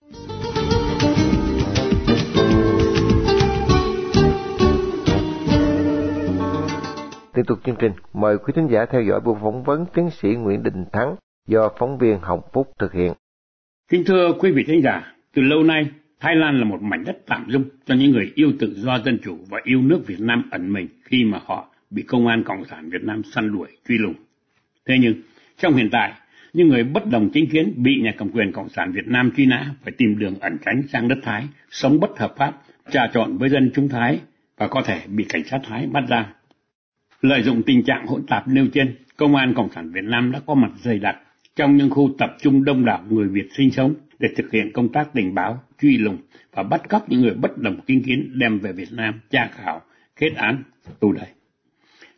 Tiếp 7.34 7.44
tục 7.48 7.60
chương 7.66 7.76
trình, 7.80 7.92
mời 8.14 8.38
quý 8.38 8.54
thính 8.56 8.68
giả 8.72 8.86
theo 8.92 9.02
dõi 9.02 9.20
buổi 9.20 9.36
phỏng 9.42 9.64
vấn 9.64 9.86
tiến 9.94 10.10
sĩ 10.10 10.30
Nguyễn 10.30 10.64
Đình 10.64 10.86
Thắng 10.92 11.16
do 11.48 11.70
phóng 11.80 11.98
viên 11.98 12.20
Hồng 12.22 12.42
Phúc 12.54 12.68
thực 12.80 12.94
hiện. 12.94 13.14
Kính 13.92 14.04
thưa 14.06 14.34
quý 14.40 14.52
vị 14.52 14.64
thính 14.68 14.82
giả, 14.84 15.02
từ 15.34 15.42
lâu 15.42 15.64
nay, 15.64 15.86
Thái 16.20 16.36
Lan 16.36 16.60
là 16.60 16.66
một 16.66 16.82
mảnh 16.82 17.04
đất 17.04 17.18
tạm 17.26 17.46
dung 17.50 17.64
cho 17.86 17.96
những 17.96 18.12
người 18.12 18.32
yêu 18.36 18.54
tự 18.60 18.74
do 18.78 19.00
dân 19.00 19.20
chủ 19.24 19.38
và 19.50 19.60
yêu 19.64 19.82
nước 19.82 20.08
Việt 20.08 20.20
Nam 20.20 20.44
ẩn 20.52 20.74
mình 20.74 20.88
khi 21.04 21.24
mà 21.24 21.40
họ 21.46 21.76
bị 21.90 22.04
công 22.04 22.28
an 22.28 22.44
Cộng 22.44 22.66
sản 22.66 22.90
Việt 22.90 23.04
Nam 23.04 23.22
săn 23.24 23.52
đuổi, 23.52 23.68
truy 23.88 23.98
lùng. 23.98 24.14
Thế 24.86 24.96
nhưng, 25.02 25.16
trong 25.58 25.74
hiện 25.74 25.90
tại, 25.92 26.14
những 26.54 26.68
người 26.68 26.84
bất 26.84 27.06
đồng 27.12 27.30
chính 27.34 27.50
kiến 27.50 27.74
bị 27.78 28.02
nhà 28.02 28.14
cầm 28.18 28.30
quyền 28.32 28.52
Cộng 28.52 28.70
sản 28.70 28.92
Việt 28.92 29.08
Nam 29.08 29.32
truy 29.38 29.46
nã 29.46 29.76
phải 29.84 29.94
tìm 29.98 30.20
đường 30.20 30.40
ẩn 30.40 30.58
tránh 30.66 30.82
sang 30.88 31.08
đất 31.08 31.18
Thái, 31.24 31.48
sống 31.70 32.00
bất 32.00 32.20
hợp 32.20 32.34
pháp, 32.38 32.62
trà 32.92 33.08
trộn 33.14 33.38
với 33.38 33.50
dân 33.50 33.72
chúng 33.76 33.90
Thái 33.90 34.20
và 34.58 34.68
có 34.68 34.82
thể 34.86 35.02
bị 35.08 35.26
cảnh 35.30 35.44
sát 35.44 35.60
Thái 35.64 35.88
bắt 35.88 36.04
ra. 36.10 36.34
Lợi 37.22 37.44
dụng 37.44 37.62
tình 37.66 37.84
trạng 37.84 38.08
hỗn 38.08 38.26
tạp 38.28 38.48
nêu 38.48 38.68
trên, 38.74 38.96
Công 39.18 39.36
an 39.36 39.54
Cộng 39.54 39.72
sản 39.72 39.92
Việt 39.92 40.04
Nam 40.04 40.32
đã 40.32 40.40
có 40.46 40.54
mặt 40.54 40.72
dày 40.76 41.00
đặc 41.00 41.18
trong 41.56 41.78
những 41.78 41.90
khu 41.90 42.10
tập 42.18 42.36
trung 42.42 42.64
đông 42.64 42.86
đảo 42.86 43.04
người 43.10 43.28
Việt 43.28 43.48
sinh 43.58 43.72
sống 43.72 43.96
để 44.20 44.30
thực 44.36 44.52
hiện 44.52 44.72
công 44.74 44.92
tác 44.92 45.10
tình 45.14 45.36
báo, 45.36 45.64
truy 45.82 45.98
lùng 45.98 46.18
và 46.52 46.64
bắt 46.64 46.90
cóc 46.90 47.10
những 47.10 47.22
người 47.22 47.34
bất 47.34 47.58
đồng 47.58 47.80
kinh 47.86 48.04
kiến 48.04 48.32
đem 48.36 48.60
về 48.60 48.74
Việt 48.74 48.92
Nam 48.92 49.20
tra 49.30 49.50
khảo, 49.54 49.82
kết 50.16 50.32
án, 50.36 50.64
tù 51.00 51.12
đầy. 51.12 51.28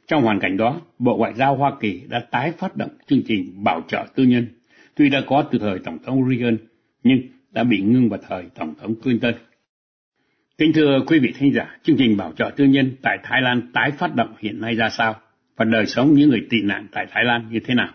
Trong 0.08 0.24
hoàn 0.24 0.40
cảnh 0.40 0.58
đó, 0.58 0.82
Bộ 1.00 1.18
Ngoại 1.18 1.34
giao 1.34 1.56
Hoa 1.56 1.72
Kỳ 1.80 2.02
đã 2.10 2.20
tái 2.32 2.52
phát 2.52 2.76
động 2.76 2.90
chương 3.08 3.22
trình 3.28 3.64
bảo 3.64 3.82
trợ 3.88 4.06
tư 4.16 4.24
nhân, 4.24 4.48
tuy 4.96 5.10
đã 5.10 5.22
có 5.28 5.48
từ 5.52 5.60
thời 5.60 5.80
Tổng 5.80 5.98
thống 6.06 6.30
Reagan, 6.30 6.58
nhưng 7.04 7.22
đã 7.52 7.64
bị 7.64 7.82
ngưng 7.82 8.10
vào 8.10 8.20
thời 8.28 8.44
Tổng 8.56 8.74
thống 8.82 8.96
Clinton. 9.02 9.34
Kính 10.58 10.74
thưa 10.74 11.00
quý 11.08 11.20
vị 11.20 11.34
thính 11.38 11.54
giả, 11.54 11.78
chương 11.84 11.98
trình 11.98 12.18
bảo 12.18 12.34
trợ 12.38 12.52
tư 12.56 12.66
nhân 12.66 12.92
tại 13.02 13.18
Thái 13.24 13.42
Lan 13.42 13.72
tái 13.74 13.92
phát 13.92 14.16
động 14.16 14.36
hiện 14.40 14.62
nay 14.62 14.76
ra 14.76 14.90
sao? 14.90 15.16
và 15.62 15.66
đời 15.66 15.86
sống 15.86 16.14
những 16.14 16.30
người 16.30 16.48
tị 16.50 16.62
nạn 16.62 16.88
tại 16.92 17.06
Thái 17.12 17.24
Lan 17.24 17.48
như 17.52 17.60
thế 17.60 17.74
nào. 17.74 17.90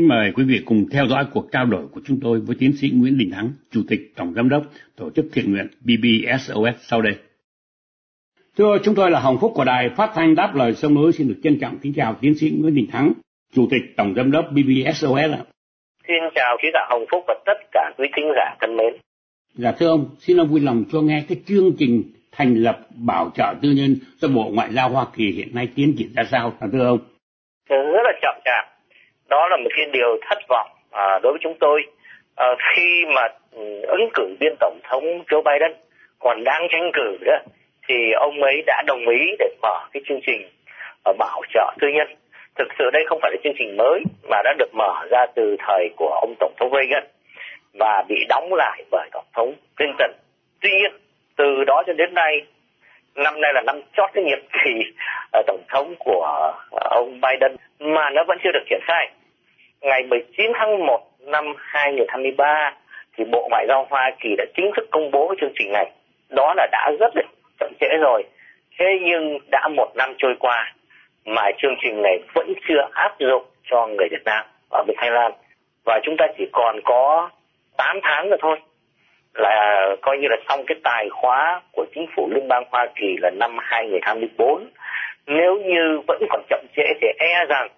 Kính 0.00 0.08
mời 0.08 0.32
quý 0.34 0.44
vị 0.44 0.62
cùng 0.64 0.86
theo 0.92 1.06
dõi 1.06 1.24
cuộc 1.32 1.52
trao 1.52 1.66
đổi 1.66 1.86
của 1.92 2.00
chúng 2.06 2.20
tôi 2.22 2.40
với 2.40 2.56
tiến 2.58 2.72
sĩ 2.76 2.90
Nguyễn 2.94 3.18
Đình 3.18 3.30
Thắng, 3.30 3.50
Chủ 3.70 3.80
tịch 3.88 4.00
Tổng 4.16 4.34
Giám 4.34 4.48
đốc 4.48 4.62
Tổ 4.96 5.10
chức 5.10 5.26
Thiện 5.32 5.52
nguyện 5.52 5.66
BBSOS 5.80 6.74
sau 6.80 7.02
đây. 7.02 7.14
Thưa 8.58 8.78
chúng 8.84 8.94
tôi 8.94 9.10
là 9.10 9.20
Hồng 9.20 9.38
Phúc 9.40 9.52
của 9.54 9.64
Đài 9.64 9.88
Phát 9.96 10.10
thanh 10.14 10.34
Đáp 10.34 10.54
lời 10.54 10.74
sông 10.74 10.94
núi 10.94 11.12
xin 11.12 11.28
được 11.28 11.40
trân 11.42 11.58
trọng 11.60 11.78
kính 11.78 11.92
chào 11.96 12.16
tiến 12.20 12.34
sĩ 12.34 12.50
Nguyễn 12.50 12.74
Đình 12.74 12.86
Thắng, 12.92 13.12
Chủ 13.54 13.68
tịch 13.70 13.80
Tổng 13.96 14.14
Giám 14.16 14.30
đốc 14.30 14.44
BBSOS. 14.50 15.30
Xin 16.08 16.16
chào 16.34 16.56
quý 16.62 16.68
giả 16.74 16.80
Hồng 16.90 17.04
Phúc 17.10 17.24
và 17.28 17.34
tất 17.46 17.58
cả 17.72 17.90
quý 17.98 18.08
thính 18.16 18.26
giả 18.36 18.56
thân 18.60 18.76
mến. 18.76 18.94
Dạ 19.54 19.72
thưa 19.72 19.88
ông, 19.88 20.06
xin 20.18 20.36
ông 20.36 20.48
vui 20.48 20.60
lòng 20.60 20.84
cho 20.92 21.00
nghe 21.00 21.24
cái 21.28 21.38
chương 21.46 21.72
trình 21.78 22.02
thành 22.32 22.54
lập 22.54 22.80
bảo 22.94 23.30
trợ 23.34 23.54
tư 23.62 23.70
nhân 23.70 23.96
do 24.18 24.28
Bộ 24.28 24.50
Ngoại 24.52 24.72
giao 24.72 24.88
Hoa 24.88 25.06
Kỳ 25.16 25.32
hiện 25.32 25.54
nay 25.54 25.68
tiến 25.74 25.94
triển 25.98 26.08
ra 26.16 26.22
sao, 26.30 26.52
thưa 26.72 26.86
ông? 26.86 26.98
Rất 27.68 28.02
là 28.04 28.12
chậm 28.22 28.34
chạp. 28.44 28.69
Đó 29.30 29.48
là 29.48 29.56
một 29.56 29.70
cái 29.76 29.86
điều 29.92 30.18
thất 30.28 30.38
vọng 30.48 30.70
à, 30.90 31.18
đối 31.22 31.32
với 31.32 31.40
chúng 31.42 31.56
tôi 31.60 31.82
à, 32.36 32.46
khi 32.58 33.04
mà 33.14 33.28
ừ, 33.52 33.82
ứng 33.82 34.08
cử 34.14 34.36
viên 34.40 34.54
tổng 34.60 34.78
thống 34.82 35.04
Joe 35.28 35.42
Biden 35.42 35.72
còn 36.18 36.44
đang 36.44 36.66
tranh 36.70 36.90
cử 36.94 37.16
đó 37.26 37.38
thì 37.88 38.12
ông 38.12 38.42
ấy 38.42 38.62
đã 38.66 38.82
đồng 38.86 39.08
ý 39.08 39.18
để 39.38 39.48
mở 39.62 39.78
cái 39.92 40.02
chương 40.08 40.20
trình 40.26 40.48
ờ, 41.04 41.12
bảo 41.18 41.42
trợ 41.54 41.72
tư 41.80 41.88
nhân. 41.88 42.08
Thực 42.58 42.68
sự 42.78 42.90
đây 42.92 43.04
không 43.08 43.18
phải 43.22 43.30
là 43.30 43.36
chương 43.44 43.54
trình 43.58 43.76
mới 43.76 44.02
mà 44.28 44.38
đã 44.44 44.54
được 44.58 44.74
mở 44.74 45.06
ra 45.10 45.26
từ 45.34 45.56
thời 45.58 45.88
của 45.96 46.18
ông 46.20 46.34
tổng 46.40 46.52
thống 46.56 46.70
Reagan 46.72 47.04
và 47.74 48.04
bị 48.08 48.16
đóng 48.28 48.54
lại 48.54 48.82
bởi 48.90 49.08
tổng 49.12 49.24
thống 49.34 49.54
Clinton. 49.76 50.10
Tuy 50.60 50.70
nhiên 50.70 50.92
từ 51.36 51.64
đó 51.66 51.82
cho 51.86 51.92
đến 51.92 52.14
nay 52.14 52.40
năm 53.14 53.40
nay 53.40 53.52
là 53.54 53.62
năm 53.66 53.80
chót 53.96 54.10
cái 54.12 54.24
nhiệm 54.24 54.38
kỳ 54.52 54.70
ờ, 55.32 55.42
tổng 55.46 55.62
thống 55.68 55.94
của 55.98 56.52
ờ, 56.70 56.88
ông 56.90 57.20
Biden 57.20 57.56
mà 57.78 58.10
nó 58.10 58.24
vẫn 58.24 58.38
chưa 58.44 58.52
được 58.52 58.64
triển 58.70 58.80
khai. 58.82 59.10
Ngày 59.82 60.02
19 60.02 60.52
tháng 60.54 60.86
1 60.86 61.00
năm 61.20 61.44
2023 61.58 62.72
thì 63.16 63.24
Bộ 63.24 63.48
Ngoại 63.50 63.66
giao 63.68 63.86
Hoa 63.90 64.10
Kỳ 64.20 64.28
đã 64.38 64.44
chính 64.56 64.70
thức 64.76 64.88
công 64.90 65.10
bố 65.10 65.34
chương 65.40 65.52
trình 65.58 65.72
này. 65.72 65.90
Đó 66.30 66.54
là 66.56 66.66
đã 66.72 66.90
rất 67.00 67.16
là 67.16 67.22
chậm 67.60 67.72
trễ 67.80 67.88
rồi. 68.00 68.24
Thế 68.78 68.86
nhưng 69.02 69.38
đã 69.50 69.68
một 69.68 69.92
năm 69.96 70.14
trôi 70.18 70.34
qua 70.40 70.72
mà 71.24 71.42
chương 71.58 71.74
trình 71.82 72.02
này 72.02 72.18
vẫn 72.34 72.52
chưa 72.68 72.88
áp 72.92 73.18
dụng 73.18 73.44
cho 73.70 73.86
người 73.86 74.08
Việt 74.10 74.24
Nam 74.24 74.44
ở 74.70 74.84
bên 74.86 74.96
Thái 75.00 75.10
Lan. 75.10 75.32
Và 75.84 76.00
chúng 76.02 76.16
ta 76.18 76.26
chỉ 76.38 76.44
còn 76.52 76.80
có 76.84 77.30
8 77.76 78.00
tháng 78.02 78.30
nữa 78.30 78.36
thôi 78.40 78.58
là 79.34 79.86
coi 80.02 80.18
như 80.18 80.28
là 80.30 80.36
xong 80.48 80.64
cái 80.66 80.76
tài 80.84 81.08
khóa 81.10 81.60
của 81.72 81.84
chính 81.94 82.06
phủ 82.16 82.28
liên 82.34 82.48
bang 82.48 82.64
Hoa 82.70 82.86
Kỳ 82.94 83.16
là 83.18 83.30
năm 83.30 83.56
2024. 83.60 84.70
Nếu 85.26 85.56
như 85.56 86.00
vẫn 86.08 86.22
còn 86.30 86.42
chậm 86.48 86.66
trễ 86.76 86.82
thì 87.00 87.08
e 87.18 87.44
rằng 87.48 87.68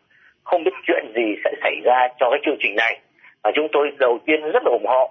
không 0.44 0.64
biết 0.64 0.70
chuyện 0.86 1.12
gì 1.14 1.34
sẽ 1.44 1.50
xảy 1.62 1.74
ra 1.84 2.08
cho 2.20 2.30
cái 2.30 2.40
chương 2.44 2.56
trình 2.60 2.76
này. 2.76 3.00
Và 3.42 3.50
chúng 3.54 3.68
tôi 3.72 3.92
đầu 3.98 4.18
tiên 4.26 4.40
rất 4.52 4.62
là 4.64 4.70
ủng 4.70 4.86
hộ. 4.86 5.10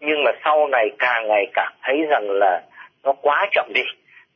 Nhưng 0.00 0.24
mà 0.24 0.30
sau 0.44 0.68
này 0.68 0.90
càng 0.98 1.28
ngày 1.28 1.46
càng 1.54 1.72
thấy 1.82 1.96
rằng 2.08 2.30
là 2.30 2.62
nó 3.04 3.12
quá 3.12 3.48
chậm 3.52 3.72
đi. 3.74 3.82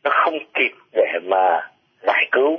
Nó 0.05 0.11
không 0.25 0.39
kịp 0.55 0.73
để 0.93 1.19
mà 1.25 1.61
giải 2.03 2.27
cứu 2.33 2.59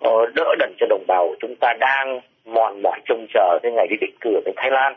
ờ, 0.00 0.26
đỡ 0.34 0.54
đần 0.58 0.74
cho 0.78 0.86
đồng 0.90 1.04
bào 1.08 1.34
chúng 1.40 1.54
ta 1.60 1.72
đang 1.80 2.20
mòn 2.44 2.82
mỏi 2.82 3.00
trông 3.04 3.26
chờ 3.34 3.58
cái 3.62 3.72
ngày 3.72 3.86
đi 3.90 3.96
định 4.00 4.16
cử 4.20 4.30
ở 4.34 4.40
bên 4.44 4.54
Thái 4.56 4.70
Lan 4.70 4.94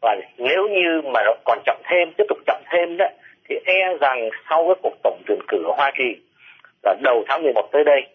và 0.00 0.16
nếu 0.38 0.68
như 0.68 1.02
mà 1.04 1.22
nó 1.24 1.34
còn 1.44 1.58
chậm 1.66 1.76
thêm, 1.84 2.12
tiếp 2.16 2.24
tục 2.28 2.38
chậm 2.46 2.62
thêm 2.70 2.96
đó, 2.96 3.06
thì 3.48 3.56
e 3.64 3.94
rằng 4.00 4.28
sau 4.50 4.64
cái 4.66 4.74
cuộc 4.82 4.94
tổng 5.02 5.22
tuyển 5.26 5.38
cử 5.48 5.56
ở 5.64 5.72
Hoa 5.76 5.90
Kỳ, 5.98 6.16
là 6.82 6.94
đầu 7.02 7.24
tháng 7.28 7.42
11 7.42 7.68
tới 7.72 7.84
đây 7.84 8.06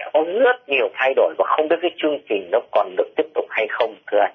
sẽ 0.00 0.10
có 0.12 0.24
rất 0.44 0.68
nhiều 0.68 0.88
thay 0.94 1.14
đổi 1.16 1.34
và 1.38 1.44
không 1.56 1.68
biết 1.68 1.76
cái 1.82 1.90
chương 2.02 2.18
trình 2.28 2.48
nó 2.52 2.58
còn 2.72 2.96
được 2.96 3.08
tiếp 3.16 3.26
tục 3.34 3.44
hay 3.50 3.66
không 3.70 3.94
thưa 4.12 4.18
anh. 4.18 4.34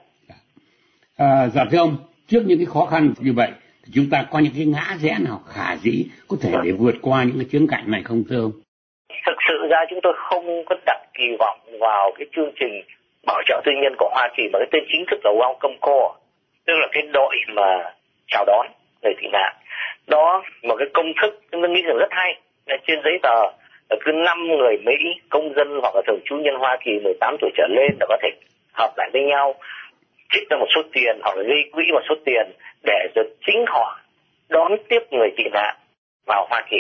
À, 1.17 1.48
dạ 1.48 1.65
thưa 1.72 1.77
ông, 1.77 1.98
trước 2.27 2.43
những 2.45 2.60
cái 2.60 2.65
khó 2.65 2.86
khăn 2.86 3.13
như 3.19 3.34
vậy 3.36 3.50
thì 3.86 3.91
chúng 3.95 4.10
ta 4.12 4.25
có 4.31 4.39
những 4.39 4.53
cái 4.57 4.65
ngã 4.65 4.95
rẽ 5.00 5.17
nào 5.25 5.39
khả 5.48 5.75
dĩ 5.75 6.05
có 6.27 6.38
thể 6.41 6.51
để 6.63 6.72
vượt 6.72 6.95
qua 7.01 7.24
những 7.24 7.38
cái 7.38 7.48
chướng 7.51 7.67
cạnh 7.67 7.91
này 7.91 8.01
không 8.03 8.24
thưa 8.29 8.41
ông? 8.41 8.51
Thực 9.25 9.38
sự 9.50 9.67
ra 9.69 9.77
chúng 9.89 10.00
tôi 10.03 10.13
không 10.29 10.65
có 10.65 10.75
đặt 10.86 11.01
kỳ 11.13 11.27
vọng 11.39 11.60
vào 11.79 12.12
cái 12.17 12.27
chương 12.36 12.51
trình 12.60 12.81
bảo 13.25 13.41
trợ 13.45 13.62
tư 13.65 13.72
nhân 13.84 13.93
của 13.98 14.10
Hoa 14.12 14.29
Kỳ 14.38 14.43
mà 14.53 14.60
cái 14.60 14.67
tên 14.72 14.84
chính 14.91 15.05
thức 15.12 15.19
là 15.24 15.31
Welcome 15.31 15.77
Core 15.81 16.19
tức 16.65 16.74
là 16.81 16.88
cái 16.91 17.03
đội 17.13 17.36
mà 17.55 17.91
chào 18.27 18.45
đón 18.45 18.67
người 19.01 19.13
tị 19.22 19.27
nạn 19.31 19.55
đó 20.07 20.43
một 20.63 20.75
cái 20.79 20.88
công 20.93 21.13
thức 21.22 21.41
chúng 21.51 21.62
tôi 21.62 21.69
nghĩ 21.69 21.81
rằng 21.81 21.98
rất 21.98 22.12
hay 22.12 22.41
là 22.65 22.77
trên 22.88 23.00
giấy 23.03 23.19
tờ 23.24 23.39
cứ 23.89 24.12
năm 24.12 24.48
người 24.48 24.77
Mỹ, 24.86 24.96
công 25.30 25.54
dân 25.56 25.80
hoặc 25.82 25.96
là 25.96 26.01
thường 26.08 26.20
trú 26.25 26.36
nhân 26.36 26.56
Hoa 26.56 26.77
Kỳ 26.86 26.92
18 27.04 27.36
tuổi 27.42 27.51
trở 27.58 27.68
lên 27.70 27.98
là 28.00 28.06
có 28.10 28.18
thể 28.22 28.30
hợp 28.74 28.94
lại 28.98 29.10
với 29.13 29.22
nhau, 29.22 29.56
trích 30.32 30.50
ra 30.50 30.58
một 30.58 30.68
số 30.75 30.82
tiền 30.94 31.20
hoặc 31.24 31.38
là 31.38 31.44
gây 31.44 31.63
quỹ 31.72 31.84
một 31.92 32.01
số 32.10 32.15
tiền 32.25 32.51
để 32.84 33.08
rồi 33.15 33.25
chính 33.46 33.65
họ 33.68 34.00
đón 34.50 34.72
tiếp 34.89 35.00
người 35.12 35.30
tị 35.38 35.44
nạn 35.54 35.75
vào 36.25 36.48
Hoa 36.50 36.65
Kỳ. 36.70 36.77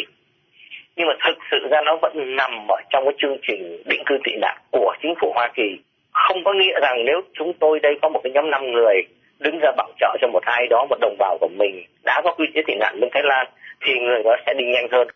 Nhưng 0.95 1.07
mà 1.07 1.13
thực 1.25 1.37
sự 1.51 1.57
ra 1.71 1.81
nó 1.85 1.95
vẫn 2.01 2.35
nằm 2.35 2.67
ở 2.67 2.77
trong 2.89 3.05
cái 3.05 3.13
chương 3.17 3.37
trình 3.47 3.83
định 3.85 4.03
cư 4.05 4.17
tị 4.23 4.31
nạn 4.41 4.57
của 4.71 4.95
chính 5.01 5.13
phủ 5.21 5.31
Hoa 5.35 5.51
Kỳ. 5.55 5.79
Không 6.11 6.43
có 6.43 6.53
nghĩa 6.53 6.79
rằng 6.81 7.05
nếu 7.05 7.21
chúng 7.33 7.53
tôi 7.53 7.79
đây 7.79 7.93
có 8.01 8.09
một 8.09 8.19
cái 8.23 8.31
nhóm 8.31 8.49
năm 8.49 8.71
người 8.71 9.01
đứng 9.39 9.59
ra 9.61 9.71
bảo 9.77 9.91
trợ 9.99 10.17
cho 10.21 10.27
một 10.27 10.43
ai 10.45 10.67
đó, 10.69 10.85
một 10.89 10.97
đồng 11.01 11.15
bào 11.19 11.37
của 11.41 11.49
mình 11.57 11.83
đã 12.03 12.21
có 12.23 12.31
quy 12.31 12.45
chế 12.53 12.61
tị 12.67 12.73
nạn 12.79 12.99
bên 12.99 13.09
Thái 13.13 13.23
Lan, 13.25 13.47
thì 13.85 13.93
người 13.99 14.23
đó 14.23 14.35
sẽ 14.45 14.53
đi 14.57 14.65
nhanh 14.65 14.87
hơn. 14.91 15.07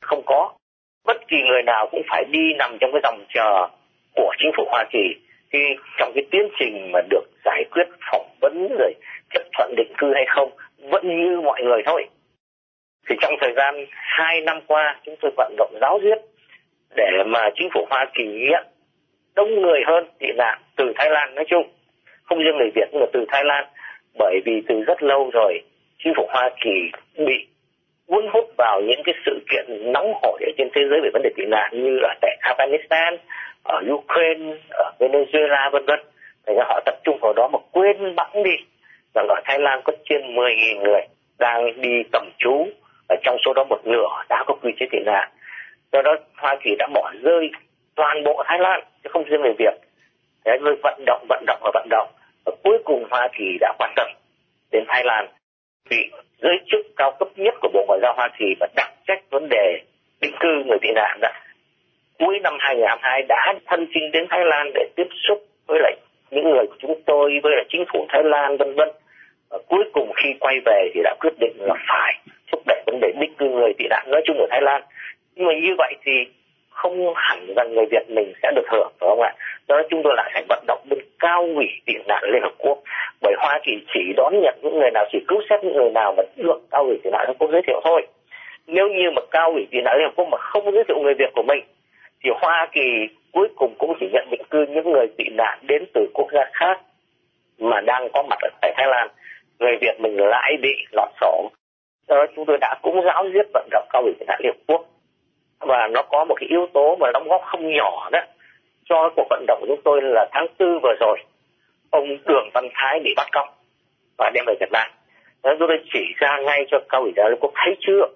Không 0.00 0.22
có 0.26 0.52
bất 1.08 1.28
kỳ 1.28 1.36
người 1.42 1.62
nào 1.62 1.88
cũng 1.90 2.02
phải 2.08 2.24
đi 2.30 2.54
nằm 2.58 2.76
trong 2.80 2.92
cái 2.92 3.00
dòng 3.02 3.24
chờ 3.34 3.68
của 4.16 4.30
chính 4.38 4.50
phủ 4.56 4.64
Hoa 4.70 4.84
Kỳ. 4.92 5.14
Thì 5.52 5.58
trong 5.98 6.12
cái 6.14 6.24
tiến 6.30 6.48
trình 6.58 6.92
mà 6.92 7.00
được 7.10 7.24
giải 7.44 7.64
quyết, 7.70 7.84
phỏng 8.12 8.28
vấn 8.40 8.68
rồi 8.78 8.92
chấp 9.34 9.42
thuận 9.52 9.74
định 9.76 9.92
cư 9.98 10.14
hay 10.14 10.24
không, 10.28 10.50
vẫn 10.90 11.08
như 11.08 11.40
mọi 11.40 11.62
người 11.62 11.82
thôi. 11.86 12.06
Thì 13.08 13.16
trong 13.20 13.34
thời 13.40 13.52
gian 13.56 13.74
hai 13.92 14.40
năm 14.40 14.60
qua, 14.66 15.00
chúng 15.04 15.16
tôi 15.20 15.30
vận 15.36 15.54
động 15.56 15.78
giáo 15.80 15.98
diết 16.02 16.18
để 16.96 17.10
mà 17.26 17.50
chính 17.54 17.68
phủ 17.74 17.86
Hoa 17.90 18.06
Kỳ 18.14 18.24
nhận 18.24 18.66
đông 19.36 19.62
người 19.62 19.80
hơn 19.86 20.08
tị 20.18 20.26
nạn 20.36 20.58
từ 20.76 20.92
Thái 20.96 21.10
Lan 21.10 21.34
nói 21.34 21.44
chung. 21.48 21.68
Không 22.22 22.38
riêng 22.38 22.56
người 22.56 22.70
Việt 22.74 22.88
nhưng 22.92 23.00
mà 23.00 23.06
từ 23.12 23.24
Thái 23.28 23.44
Lan, 23.44 23.64
bởi 24.18 24.40
vì 24.44 24.62
từ 24.68 24.82
rất 24.86 25.02
lâu 25.02 25.30
rồi, 25.32 25.60
chính 25.98 26.12
phủ 26.16 26.26
Hoa 26.28 26.50
Kỳ 26.60 26.90
bị 27.16 27.46
cuốn 28.08 28.26
hút 28.32 28.44
vào 28.58 28.80
những 28.80 29.02
cái 29.04 29.14
sự 29.26 29.40
kiện 29.50 29.92
nóng 29.92 30.12
hổi 30.22 30.40
ở 30.46 30.50
trên 30.58 30.68
thế 30.74 30.82
giới 30.90 31.00
về 31.02 31.10
vấn 31.12 31.22
đề 31.22 31.30
tị 31.36 31.44
nạn 31.46 31.70
như 31.72 31.98
là 32.02 32.14
tại 32.20 32.36
Afghanistan, 32.42 33.16
ở 33.62 33.80
Ukraine, 33.92 34.56
ở 34.70 34.92
Venezuela 34.98 35.70
vân 35.70 35.84
vân. 35.86 36.00
Thì 36.46 36.54
họ 36.56 36.80
tập 36.86 36.94
trung 37.04 37.18
vào 37.20 37.32
đó 37.32 37.48
mà 37.52 37.58
quên 37.72 38.14
bẵng 38.16 38.42
đi 38.42 38.56
rằng 39.14 39.28
ở 39.28 39.40
Thái 39.44 39.58
Lan 39.58 39.80
có 39.84 39.92
trên 40.04 40.34
10.000 40.34 40.82
người 40.82 41.00
đang 41.38 41.80
đi 41.80 42.02
tầm 42.12 42.30
trú 42.38 42.66
ở 43.08 43.16
trong 43.22 43.36
số 43.44 43.52
đó 43.52 43.64
một 43.64 43.80
nửa 43.84 44.08
đã 44.28 44.44
có 44.46 44.54
quy 44.62 44.72
chế 44.80 44.86
tị 44.90 44.98
nạn. 45.06 45.28
Do 45.92 46.02
đó 46.02 46.16
Hoa 46.36 46.56
Kỳ 46.62 46.70
đã 46.78 46.86
bỏ 46.94 47.12
rơi 47.22 47.50
toàn 47.94 48.24
bộ 48.24 48.42
Thái 48.46 48.58
Lan 48.58 48.80
chứ 49.04 49.10
không 49.12 49.24
riêng 49.24 49.42
về 49.42 49.52
Việt. 49.58 49.74
Thế 50.44 50.58
rồi 50.60 50.76
vận 50.82 51.04
động, 51.06 51.26
vận 51.28 51.44
động 51.46 51.58
và 51.62 51.70
vận 51.74 51.86
động 51.90 52.08
và 52.44 52.52
cuối 52.64 52.78
cùng 52.84 53.04
Hoa 53.10 53.28
Kỳ 53.38 53.58
đã 53.60 53.74
quan 53.78 53.92
tâm 53.96 54.06
đến 54.72 54.84
Thái 54.88 55.04
Lan 55.04 55.28
vì 55.90 56.10
giới 56.42 56.58
chức 56.70 56.86
cao 56.96 57.16
cấp 57.18 57.28
nhất 57.36 57.54
của 57.60 57.68
Bộ 57.72 57.84
Ngoại 57.88 58.00
giao 58.02 58.14
Hoa 58.16 58.28
Kỳ 58.38 58.46
và 58.60 58.66
đặc 58.76 58.92
trách 59.06 59.30
vấn 59.30 59.48
đề 59.50 59.80
định 60.20 60.34
cư 60.40 60.64
người 60.66 60.78
tị 60.82 60.88
nạn 60.94 61.18
đã 61.20 61.32
cuối 62.18 62.38
năm 62.42 62.56
2022 62.60 63.22
đã 63.28 63.54
thân 63.66 63.86
chinh 63.94 64.10
đến 64.12 64.26
Thái 64.30 64.44
Lan 64.44 64.70
để 64.74 64.88
tiếp 64.96 65.08
xúc 65.28 65.38
với 65.66 65.80
lại 65.82 65.96
những 66.30 66.50
người 66.50 66.66
của 66.66 66.76
chúng 66.78 67.02
tôi, 67.06 67.30
với 67.42 67.52
lại 67.56 67.64
chính 67.68 67.84
phủ 67.92 68.06
Thái 68.08 68.22
Lan, 68.24 68.56
vân 68.56 68.74
vân. 68.74 68.88
Và 69.50 69.58
cuối 69.68 69.84
cùng 69.92 70.12
khi 70.16 70.28
quay 70.40 70.60
về 70.64 70.90
thì 70.94 71.00
đã 71.04 71.14
quyết 71.20 71.34
định 71.40 71.56
là 71.58 71.74
phải 71.88 72.14
thúc 72.52 72.62
đẩy 72.66 72.82
vấn 72.86 73.00
đề 73.00 73.12
định 73.20 73.34
cư 73.38 73.46
người 73.48 73.72
tị 73.78 73.84
nạn 73.90 74.10
nói 74.10 74.22
chung 74.24 74.36
ở 74.38 74.46
Thái 74.50 74.62
Lan. 74.62 74.82
Nhưng 75.34 75.46
mà 75.46 75.52
như 75.62 75.74
vậy 75.78 75.94
thì 76.04 76.12
không 76.78 77.14
hẳn 77.16 77.54
rằng 77.56 77.74
người 77.74 77.86
Việt 77.90 78.10
mình 78.10 78.32
sẽ 78.42 78.52
được 78.56 78.66
hưởng, 78.70 78.92
phải 79.00 79.08
không 79.08 79.20
ạ? 79.20 79.32
Do 79.68 79.76
đó 79.76 79.82
chúng 79.90 80.02
tôi 80.04 80.12
lại 80.16 80.30
phải 80.34 80.44
vận 80.48 80.64
động 80.66 80.80
bên 80.90 80.98
cao 81.18 81.40
ủy 81.56 81.66
tị 81.86 81.92
nạn 82.06 82.22
Liên 82.32 82.42
Hợp 82.42 82.54
Quốc 82.58 82.78
bởi 83.22 83.34
Hoa 83.38 83.60
Kỳ 83.64 83.72
chỉ 83.94 84.00
đón 84.16 84.32
nhận 84.42 84.54
những 84.62 84.78
người 84.78 84.90
nào, 84.90 85.04
chỉ 85.12 85.18
cứu 85.28 85.40
xét 85.50 85.64
những 85.64 85.76
người 85.76 85.90
nào 85.90 86.14
mà 86.16 86.22
được 86.36 86.60
cao 86.70 86.82
ủy 86.82 86.98
tị 87.04 87.10
nạn 87.10 87.20
Liên 87.20 87.28
Hợp 87.28 87.36
Quốc 87.38 87.50
giới 87.52 87.62
thiệu 87.66 87.80
thôi. 87.84 88.06
Nếu 88.66 88.88
như 88.88 89.10
mà 89.16 89.22
cao 89.30 89.50
ủy 89.52 89.66
tị 89.70 89.78
nạn 89.84 89.96
Liên 89.98 90.06
Hợp 90.06 90.12
Quốc 90.16 90.28
mà 90.30 90.38
không 90.38 90.72
giới 90.72 90.84
thiệu 90.88 90.98
người 91.02 91.14
Việt 91.14 91.30
của 91.34 91.42
mình, 91.42 91.64
thì 92.24 92.30
Hoa 92.40 92.68
Kỳ 92.72 93.08
cuối 93.32 93.48
cùng 93.56 93.74
cũng 93.78 93.92
chỉ 94.00 94.06
nhận 94.12 94.28
định 94.30 94.42
cư 94.50 94.66
những 94.68 94.92
người 94.92 95.06
tị 95.16 95.24
nạn 95.30 95.58
đến 95.62 95.84
từ 95.94 96.06
quốc 96.14 96.26
gia 96.32 96.44
khác 96.52 96.80
mà 97.58 97.80
đang 97.80 98.08
có 98.12 98.22
mặt 98.22 98.38
ở 98.42 98.48
tại 98.60 98.72
Thái 98.76 98.86
Lan. 98.86 99.08
Người 99.58 99.76
Việt 99.80 100.00
mình 100.00 100.16
lại 100.16 100.56
bị 100.62 100.74
lọt 100.92 101.08
sổ. 101.20 101.50
Do 102.08 102.16
đó 102.16 102.26
chúng 102.36 102.44
tôi 102.46 102.58
đã 102.60 102.74
cũng 102.82 103.00
giáo 103.04 103.24
diết 103.34 103.46
vận 103.54 103.68
động 103.70 103.86
cao 103.90 104.02
ủy 104.02 104.12
tị 104.20 104.24
nạn 104.26 104.40
Liên 104.42 104.52
Hợp 104.52 104.62
Quốc 104.66 104.84
và 105.60 105.88
nó 105.92 106.02
có 106.02 106.24
một 106.24 106.34
cái 106.40 106.48
yếu 106.48 106.66
tố 106.72 106.96
mà 107.00 107.10
đóng 107.12 107.28
góp 107.28 107.42
không 107.44 107.70
nhỏ 107.70 108.08
đó 108.12 108.20
cho 108.88 109.10
cuộc 109.16 109.26
vận 109.30 109.44
động 109.46 109.58
của 109.60 109.66
chúng 109.68 109.82
tôi 109.84 110.02
là 110.02 110.28
tháng 110.32 110.46
tư 110.58 110.78
vừa 110.82 110.94
rồi, 111.00 111.18
ông 111.90 112.08
Đường 112.26 112.50
Văn 112.54 112.68
Thái 112.74 113.00
bị 113.04 113.14
bắt 113.16 113.26
cóc 113.32 113.46
và 114.18 114.30
đem 114.34 114.44
về 114.46 114.54
Việt 114.60 114.72
Nam. 114.72 114.90
Đó 115.42 115.54
tôi 115.58 115.68
chỉ 115.92 116.00
ra 116.16 116.38
ngay 116.38 116.64
cho 116.70 116.78
cao 116.88 117.00
ủy 117.00 117.12
đại 117.16 117.30
quốc 117.40 117.52
thấy 117.54 117.76
chưa? 117.80 118.06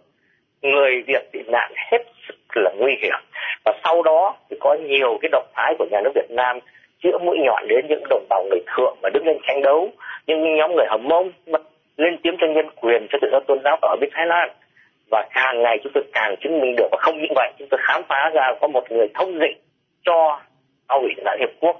Người 0.63 1.03
Việt 1.07 1.23
bị 1.33 1.43
nạn 1.47 1.73
hết 1.91 2.05
sức 2.29 2.35
là 2.55 2.71
nguy 2.79 2.97
hiểm. 3.03 3.19
Và 3.65 3.73
sau 3.85 4.03
đó 4.03 4.37
thì 4.51 4.57
có 4.61 4.75
nhiều 4.75 5.19
cái 5.23 5.29
động 5.33 5.47
thái 5.55 5.75
của 5.79 5.87
nhà 5.91 6.01
nước 6.05 6.11
Việt 6.15 6.31
Nam 6.31 6.59
chữa 7.03 7.19
mũi 7.19 7.39
nhọn 7.45 7.69
đến 7.69 7.87
những 7.89 8.05
đồng 8.11 8.27
bào 8.29 8.45
người 8.51 8.61
thượng 8.77 8.97
mà 9.03 9.09
đứng 9.15 9.27
lên 9.27 9.39
tranh 9.47 9.63
đấu. 9.63 9.91
Những 10.27 10.57
nhóm 10.57 10.75
người 10.77 10.87
hầm 10.89 11.09
mông 11.09 11.31
lên 11.97 12.19
tiếng 12.23 12.37
cho 12.41 12.47
nhân 12.47 12.71
quyền 12.81 13.07
cho 13.11 13.19
tự 13.23 13.29
do 13.33 13.41
tôn 13.47 13.59
giáo 13.65 13.79
ở 13.83 13.97
bên 14.01 14.11
Thái 14.13 14.27
Lan 14.27 14.51
và 15.13 15.29
càng 15.35 15.63
ngày 15.63 15.79
chúng 15.83 15.93
tôi 15.95 16.05
càng 16.13 16.35
chứng 16.41 16.61
minh 16.61 16.75
được, 16.77 16.89
và 16.93 16.99
không 17.01 17.19
những 17.23 17.33
vậy, 17.37 17.53
chúng 17.59 17.69
tôi 17.71 17.81
khám 17.83 18.03
phá 18.09 18.31
ra 18.35 18.55
có 18.61 18.69
một 18.69 18.85
người 18.91 19.09
thông 19.15 19.39
dịch 19.41 19.57
cho 20.07 20.41
cao 20.89 20.99
ủy 21.01 21.15
đại 21.25 21.37
hiệp 21.41 21.51
quốc, 21.61 21.77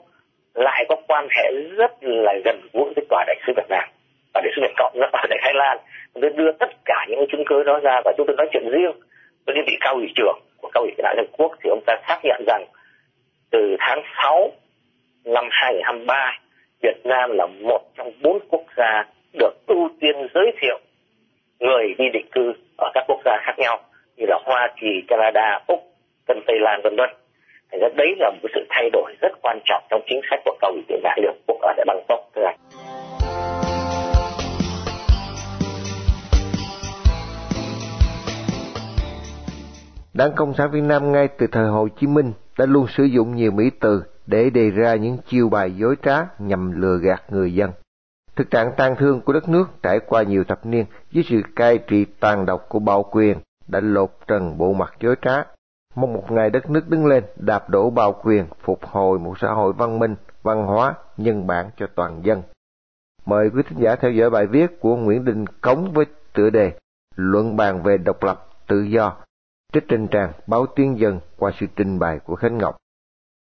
lại 0.55 0.85
có 0.89 0.97
quan 1.09 1.29
hệ 1.31 1.53
rất 1.77 1.93
là 2.01 2.33
gần 2.45 2.61
gũi 2.73 2.93
với 2.97 3.05
tòa 3.09 3.25
đại 3.27 3.37
sứ 3.47 3.53
Việt 3.57 3.69
Nam. 3.69 3.89
Và 4.35 4.41
đại 4.45 4.53
sứ 4.57 4.63
Việt 4.63 4.75
Cộng 4.77 4.93
ở 5.01 5.09
tại 5.13 5.39
Thái 5.43 5.55
Lan 5.55 5.79
tôi 6.15 6.31
đưa 6.31 6.53
tất 6.53 6.71
cả 6.85 7.07
những 7.09 7.27
chứng 7.33 7.45
cứ 7.47 7.63
đó 7.63 7.81
ra 7.83 8.01
và 8.05 8.13
chúng 8.17 8.27
tôi 8.27 8.37
nói 8.37 8.47
chuyện 8.53 8.71
riêng 8.71 8.93
với 9.47 9.57
vị 9.67 9.77
cao 9.81 9.95
ủy 9.95 10.07
trưởng 10.17 10.39
của 10.61 10.71
cao 10.75 10.83
ủy 10.83 10.93
đại 10.99 11.15
hiệp 11.17 11.39
quốc. 11.39 11.53
Thì 11.65 11.71
ông 11.71 11.83
ta 11.87 11.95
xác 12.09 12.19
nhận 12.25 12.45
rằng 12.47 12.65
từ 13.51 13.77
tháng 13.79 14.03
6 14.23 14.53
năm 15.25 15.49
2023 15.51 16.39
Việt 16.83 17.01
Nam 17.05 17.31
là 17.33 17.47
một 17.47 17.81
trong 17.97 18.13
bốn 18.23 18.39
quốc 18.49 18.65
gia 18.77 19.05
được 19.33 19.53
ưu 19.67 19.89
tiên 20.01 20.29
giới 20.35 20.53
thiệu 20.61 20.79
người 21.61 21.95
đi 21.99 22.05
định 22.13 22.27
cư 22.33 22.53
ở 22.83 22.91
các 22.95 23.05
quốc 23.09 23.21
gia 23.25 23.33
khác 23.47 23.55
nhau 23.59 23.79
như 24.17 24.25
là 24.29 24.39
Hoa 24.45 24.69
Kỳ, 24.81 25.03
Canada, 25.09 25.61
Úc, 25.67 25.81
Tân 26.27 26.37
Tây 26.47 26.57
Lan 26.61 26.81
vân 26.85 26.97
vân. 26.97 27.11
Thành 27.71 27.81
ra 27.81 27.89
đấy 27.97 28.09
là 28.19 28.31
một 28.31 28.49
sự 28.55 28.67
thay 28.71 28.91
đổi 28.93 29.13
rất 29.21 29.33
quan 29.43 29.59
trọng 29.65 29.83
trong 29.91 30.01
chính 30.07 30.21
sách 30.31 30.41
của 30.45 30.57
cao 30.61 30.71
ủy 30.71 30.83
viện 30.89 31.01
đại 31.03 31.19
liên 31.23 31.33
quốc 31.47 31.57
ở 31.61 31.73
tại 31.77 31.85
Bangkok 31.87 32.21
thưa 32.35 32.43
anh. 32.45 32.59
Đảng 40.15 40.33
Cộng 40.37 40.55
sản 40.55 40.71
Việt 40.73 40.83
Nam 40.85 41.13
ngay 41.13 41.29
từ 41.39 41.47
thời 41.53 41.67
Hồ 41.67 41.89
Chí 42.01 42.07
Minh 42.07 42.33
đã 42.59 42.67
luôn 42.69 42.87
sử 42.97 43.05
dụng 43.05 43.37
nhiều 43.37 43.51
mỹ 43.51 43.65
từ 43.81 44.03
để 44.27 44.51
đề 44.51 44.71
ra 44.71 44.95
những 44.95 45.19
chiêu 45.27 45.49
bài 45.49 45.71
dối 45.71 45.95
trá 46.03 46.17
nhằm 46.39 46.83
lừa 46.83 46.99
gạt 47.03 47.23
người 47.29 47.55
dân. 47.55 47.71
Thực 48.37 48.51
trạng 48.51 48.73
tang 48.77 48.97
thương 48.99 49.21
của 49.21 49.33
đất 49.33 49.49
nước 49.49 49.65
trải 49.83 49.99
qua 50.07 50.23
nhiều 50.23 50.45
thập 50.45 50.67
niên 50.67 50.85
dưới 51.11 51.25
sự 51.29 51.43
cai 51.57 51.79
trị 51.79 52.05
tàn 52.21 52.47
độc 52.47 52.69
của 52.69 52.79
bạo 52.79 53.03
quyền 53.03 53.39
đã 53.69 53.81
lột 53.81 54.11
trần 54.27 54.59
bộ 54.59 54.73
mặt 54.73 54.95
dối 55.01 55.17
trá. 55.23 55.43
Mong 55.95 56.13
một 56.13 56.31
ngày 56.31 56.51
đất 56.51 56.71
nước 56.71 56.89
đứng 56.89 57.07
lên, 57.07 57.25
đạp 57.37 57.71
đổ 57.71 57.91
bạo 57.91 58.21
quyền, 58.23 58.47
phục 58.65 58.87
hồi 58.87 59.19
một 59.19 59.39
xã 59.39 59.49
hội 59.53 59.73
văn 59.73 59.99
minh, 59.99 60.15
văn 60.43 60.67
hóa, 60.67 60.95
nhân 61.17 61.47
bản 61.47 61.71
cho 61.77 61.87
toàn 61.95 62.21
dân. 62.25 62.43
Mời 63.27 63.51
quý 63.55 63.63
thính 63.69 63.79
giả 63.83 63.97
theo 63.97 64.11
dõi 64.11 64.31
bài 64.31 64.47
viết 64.47 64.81
của 64.81 64.97
Nguyễn 64.97 65.25
Đình 65.25 65.47
Cống 65.47 65.93
với 65.93 66.05
tựa 66.33 66.51
đề 66.51 66.73
Luận 67.17 67.57
bàn 67.57 67.83
về 67.83 67.99
độc 67.99 68.23
lập, 68.23 68.49
tự 68.67 68.83
do, 68.83 69.17
trích 69.73 69.85
trên 69.89 70.09
trang 70.09 70.33
Báo 70.47 70.67
Tiên 70.67 70.99
Dân 70.99 71.21
qua 71.37 71.53
sự 71.61 71.67
trình 71.77 71.99
bày 71.99 72.19
của 72.25 72.37
Khánh 72.37 72.59
Ngọc. 72.59 72.77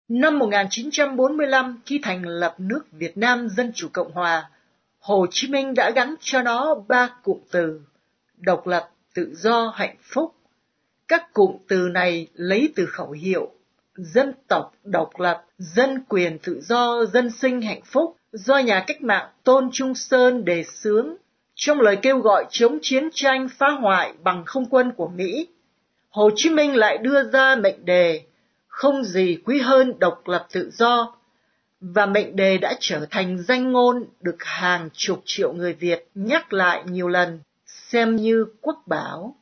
Năm 0.09 0.39
1945, 0.39 1.81
khi 1.85 1.99
thành 2.03 2.23
lập 2.23 2.55
nước 2.57 2.83
Việt 2.91 3.17
Nam 3.17 3.49
Dân 3.49 3.71
Chủ 3.75 3.87
Cộng 3.93 4.11
Hòa, 4.11 4.49
Hồ 5.01 5.25
Chí 5.31 5.47
Minh 5.47 5.73
đã 5.73 5.91
gắn 5.95 6.15
cho 6.19 6.41
nó 6.41 6.75
ba 6.87 7.09
cụm 7.23 7.37
từ 7.51 7.81
độc 8.37 8.67
lập, 8.67 8.89
tự 9.13 9.33
do, 9.35 9.73
hạnh 9.75 9.95
phúc. 10.01 10.35
Các 11.07 11.33
cụm 11.33 11.57
từ 11.67 11.89
này 11.93 12.27
lấy 12.33 12.73
từ 12.75 12.85
khẩu 12.85 13.11
hiệu 13.11 13.51
dân 13.95 14.33
tộc 14.47 14.73
độc 14.83 15.19
lập, 15.19 15.45
dân 15.57 16.03
quyền 16.09 16.39
tự 16.39 16.61
do, 16.61 17.05
dân 17.13 17.29
sinh 17.29 17.61
hạnh 17.61 17.81
phúc 17.85 18.17
do 18.31 18.57
nhà 18.57 18.83
cách 18.87 19.01
mạng 19.01 19.29
Tôn 19.43 19.69
Trung 19.73 19.95
Sơn 19.95 20.45
đề 20.45 20.63
xướng 20.63 21.15
trong 21.55 21.79
lời 21.79 21.97
kêu 22.01 22.19
gọi 22.19 22.45
chống 22.49 22.79
chiến 22.81 23.09
tranh 23.13 23.47
phá 23.57 23.69
hoại 23.69 24.13
bằng 24.23 24.43
không 24.45 24.65
quân 24.69 24.91
của 24.97 25.07
Mỹ. 25.07 25.47
Hồ 26.09 26.29
Chí 26.35 26.49
Minh 26.49 26.75
lại 26.75 26.97
đưa 26.97 27.23
ra 27.23 27.55
mệnh 27.55 27.85
đề 27.85 28.21
không 28.67 29.03
gì 29.03 29.37
quý 29.45 29.59
hơn 29.59 29.99
độc 29.99 30.27
lập 30.27 30.47
tự 30.51 30.69
do 30.73 31.15
và 31.81 32.05
mệnh 32.05 32.35
đề 32.35 32.57
đã 32.57 32.73
trở 32.79 33.05
thành 33.11 33.37
danh 33.37 33.71
ngôn 33.71 34.05
được 34.21 34.43
hàng 34.43 34.89
chục 34.93 35.21
triệu 35.25 35.53
người 35.53 35.73
Việt 35.73 36.07
nhắc 36.15 36.53
lại 36.53 36.83
nhiều 36.85 37.07
lần, 37.07 37.39
xem 37.65 38.15
như 38.15 38.45
quốc 38.61 38.83
bảo. 38.85 39.35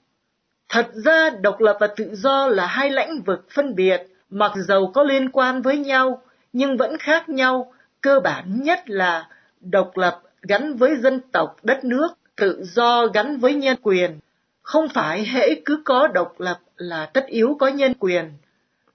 Thật 0.70 0.88
ra 0.94 1.30
độc 1.30 1.62
lập 1.62 1.78
và 1.80 1.88
tự 1.88 2.16
do 2.16 2.48
là 2.48 2.66
hai 2.66 2.90
lãnh 2.90 3.22
vực 3.22 3.48
phân 3.52 3.76
biệt, 3.76 4.04
mặc 4.30 4.52
dầu 4.68 4.92
có 4.94 5.04
liên 5.04 5.30
quan 5.30 5.62
với 5.62 5.78
nhau, 5.78 6.22
nhưng 6.54 6.78
vẫn 6.78 6.98
khác 6.98 7.30
nhau, 7.30 7.74
cơ 8.02 8.20
bản 8.20 8.64
nhất 8.64 8.90
là 8.90 9.28
độc 9.62 9.98
lập 9.98 10.22
gắn 10.42 10.76
với 10.76 10.96
dân 10.96 11.22
tộc 11.32 11.56
đất 11.64 11.84
nước, 11.84 12.08
tự 12.36 12.64
do 12.64 13.08
gắn 13.08 13.38
với 13.38 13.54
nhân 13.54 13.78
quyền. 13.82 14.20
Không 14.62 14.90
phải 14.90 15.26
hễ 15.26 15.56
cứ 15.66 15.82
có 15.86 16.08
độc 16.08 16.40
lập 16.40 16.60
là 16.78 17.06
tất 17.06 17.26
yếu 17.28 17.58
có 17.60 17.68
nhân 17.68 17.94
quyền. 18.00 18.32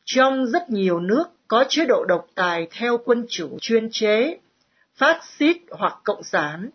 Trong 0.05 0.47
rất 0.47 0.71
nhiều 0.71 1.01
nước, 1.01 1.25
có 1.55 1.65
chế 1.69 1.87
độ 1.87 2.05
độc 2.05 2.27
tài 2.35 2.67
theo 2.71 2.99
quân 3.05 3.27
chủ 3.29 3.59
chuyên 3.61 3.91
chế, 3.91 4.39
phát 4.95 5.21
xít 5.39 5.57
hoặc 5.71 6.01
cộng 6.05 6.23
sản, 6.23 6.71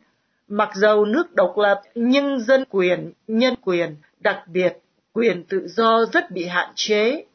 mặc 0.48 0.70
dầu 0.76 1.06
nước 1.06 1.36
độc 1.36 1.58
lập 1.58 1.82
nhưng 1.96 2.40
dân 2.40 2.64
quyền, 2.70 3.12
nhân 3.28 3.56
quyền, 3.62 3.96
đặc 4.20 4.44
biệt 4.48 4.78
quyền 5.14 5.44
tự 5.44 5.68
do 5.68 6.06
rất 6.14 6.32
bị 6.32 6.46
hạn 6.46 6.72
chế. 6.76 7.26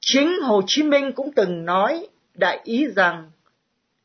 Chính 0.00 0.40
Hồ 0.42 0.62
Chí 0.66 0.82
Minh 0.82 1.12
cũng 1.12 1.32
từng 1.36 1.64
nói 1.64 2.08
đại 2.34 2.60
ý 2.64 2.86
rằng 2.96 3.30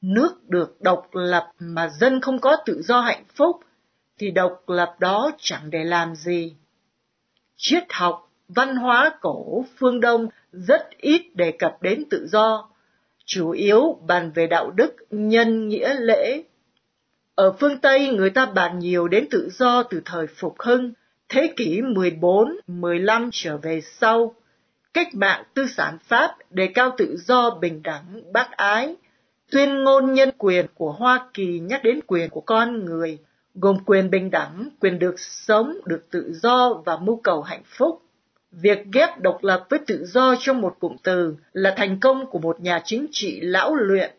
nước 0.01 0.49
được 0.49 0.81
độc 0.81 1.07
lập 1.15 1.51
mà 1.59 1.89
dân 1.99 2.21
không 2.21 2.39
có 2.39 2.57
tự 2.65 2.81
do 2.81 3.01
hạnh 3.01 3.23
phúc 3.35 3.59
thì 4.19 4.31
độc 4.31 4.63
lập 4.67 4.95
đó 4.99 5.31
chẳng 5.37 5.69
để 5.69 5.83
làm 5.83 6.15
gì. 6.15 6.55
Triết 7.57 7.83
học, 7.89 8.29
văn 8.47 8.75
hóa 8.75 9.17
cổ 9.21 9.65
phương 9.77 9.99
Đông 9.99 10.27
rất 10.51 10.89
ít 10.97 11.21
đề 11.33 11.51
cập 11.51 11.81
đến 11.81 12.03
tự 12.09 12.27
do, 12.27 12.69
chủ 13.25 13.51
yếu 13.51 13.99
bàn 14.07 14.31
về 14.35 14.47
đạo 14.47 14.71
đức, 14.71 14.95
nhân 15.09 15.67
nghĩa 15.67 15.93
lễ. 15.93 16.43
Ở 17.35 17.51
phương 17.59 17.77
Tây 17.77 18.09
người 18.09 18.29
ta 18.29 18.45
bàn 18.45 18.79
nhiều 18.79 19.07
đến 19.07 19.27
tự 19.31 19.49
do 19.53 19.83
từ 19.83 20.01
thời 20.05 20.27
phục 20.27 20.55
hưng, 20.59 20.93
thế 21.29 21.53
kỷ 21.55 21.81
14, 21.81 22.57
15 22.67 23.29
trở 23.33 23.57
về 23.57 23.81
sau. 23.81 24.35
Cách 24.93 25.07
mạng 25.15 25.43
tư 25.53 25.67
sản 25.67 25.97
Pháp 26.03 26.35
đề 26.49 26.67
cao 26.67 26.95
tự 26.97 27.17
do 27.17 27.49
bình 27.49 27.83
đẳng, 27.83 28.33
bác 28.33 28.51
ái. 28.51 28.95
Tuyên 29.51 29.83
ngôn 29.83 30.13
nhân 30.13 30.29
quyền 30.37 30.65
của 30.73 30.91
Hoa 30.91 31.27
Kỳ 31.33 31.59
nhắc 31.59 31.83
đến 31.83 31.99
quyền 32.07 32.29
của 32.29 32.41
con 32.41 32.85
người, 32.85 33.17
gồm 33.55 33.77
quyền 33.85 34.09
bình 34.09 34.31
đẳng, 34.31 34.69
quyền 34.79 34.99
được 34.99 35.19
sống, 35.19 35.77
được 35.85 36.09
tự 36.11 36.33
do 36.33 36.81
và 36.85 36.97
mưu 36.97 37.19
cầu 37.23 37.41
hạnh 37.41 37.63
phúc. 37.65 38.01
Việc 38.51 38.85
ghép 38.93 39.19
độc 39.19 39.43
lập 39.43 39.65
với 39.69 39.79
tự 39.87 40.05
do 40.05 40.35
trong 40.39 40.61
một 40.61 40.75
cụm 40.79 40.95
từ 41.03 41.35
là 41.53 41.73
thành 41.77 41.99
công 41.99 42.25
của 42.25 42.39
một 42.39 42.61
nhà 42.61 42.81
chính 42.85 43.07
trị 43.11 43.39
lão 43.41 43.75
luyện 43.75 44.11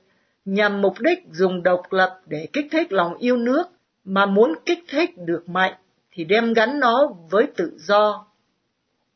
nhằm 0.44 0.82
mục 0.82 0.94
đích 1.00 1.18
dùng 1.30 1.62
độc 1.62 1.92
lập 1.92 2.20
để 2.26 2.48
kích 2.52 2.66
thích 2.70 2.92
lòng 2.92 3.16
yêu 3.16 3.36
nước 3.36 3.64
mà 4.04 4.26
muốn 4.26 4.54
kích 4.66 4.84
thích 4.88 5.10
được 5.16 5.48
mạnh 5.48 5.74
thì 6.12 6.24
đem 6.24 6.52
gắn 6.52 6.80
nó 6.80 7.12
với 7.30 7.46
tự 7.56 7.72
do. 7.78 8.26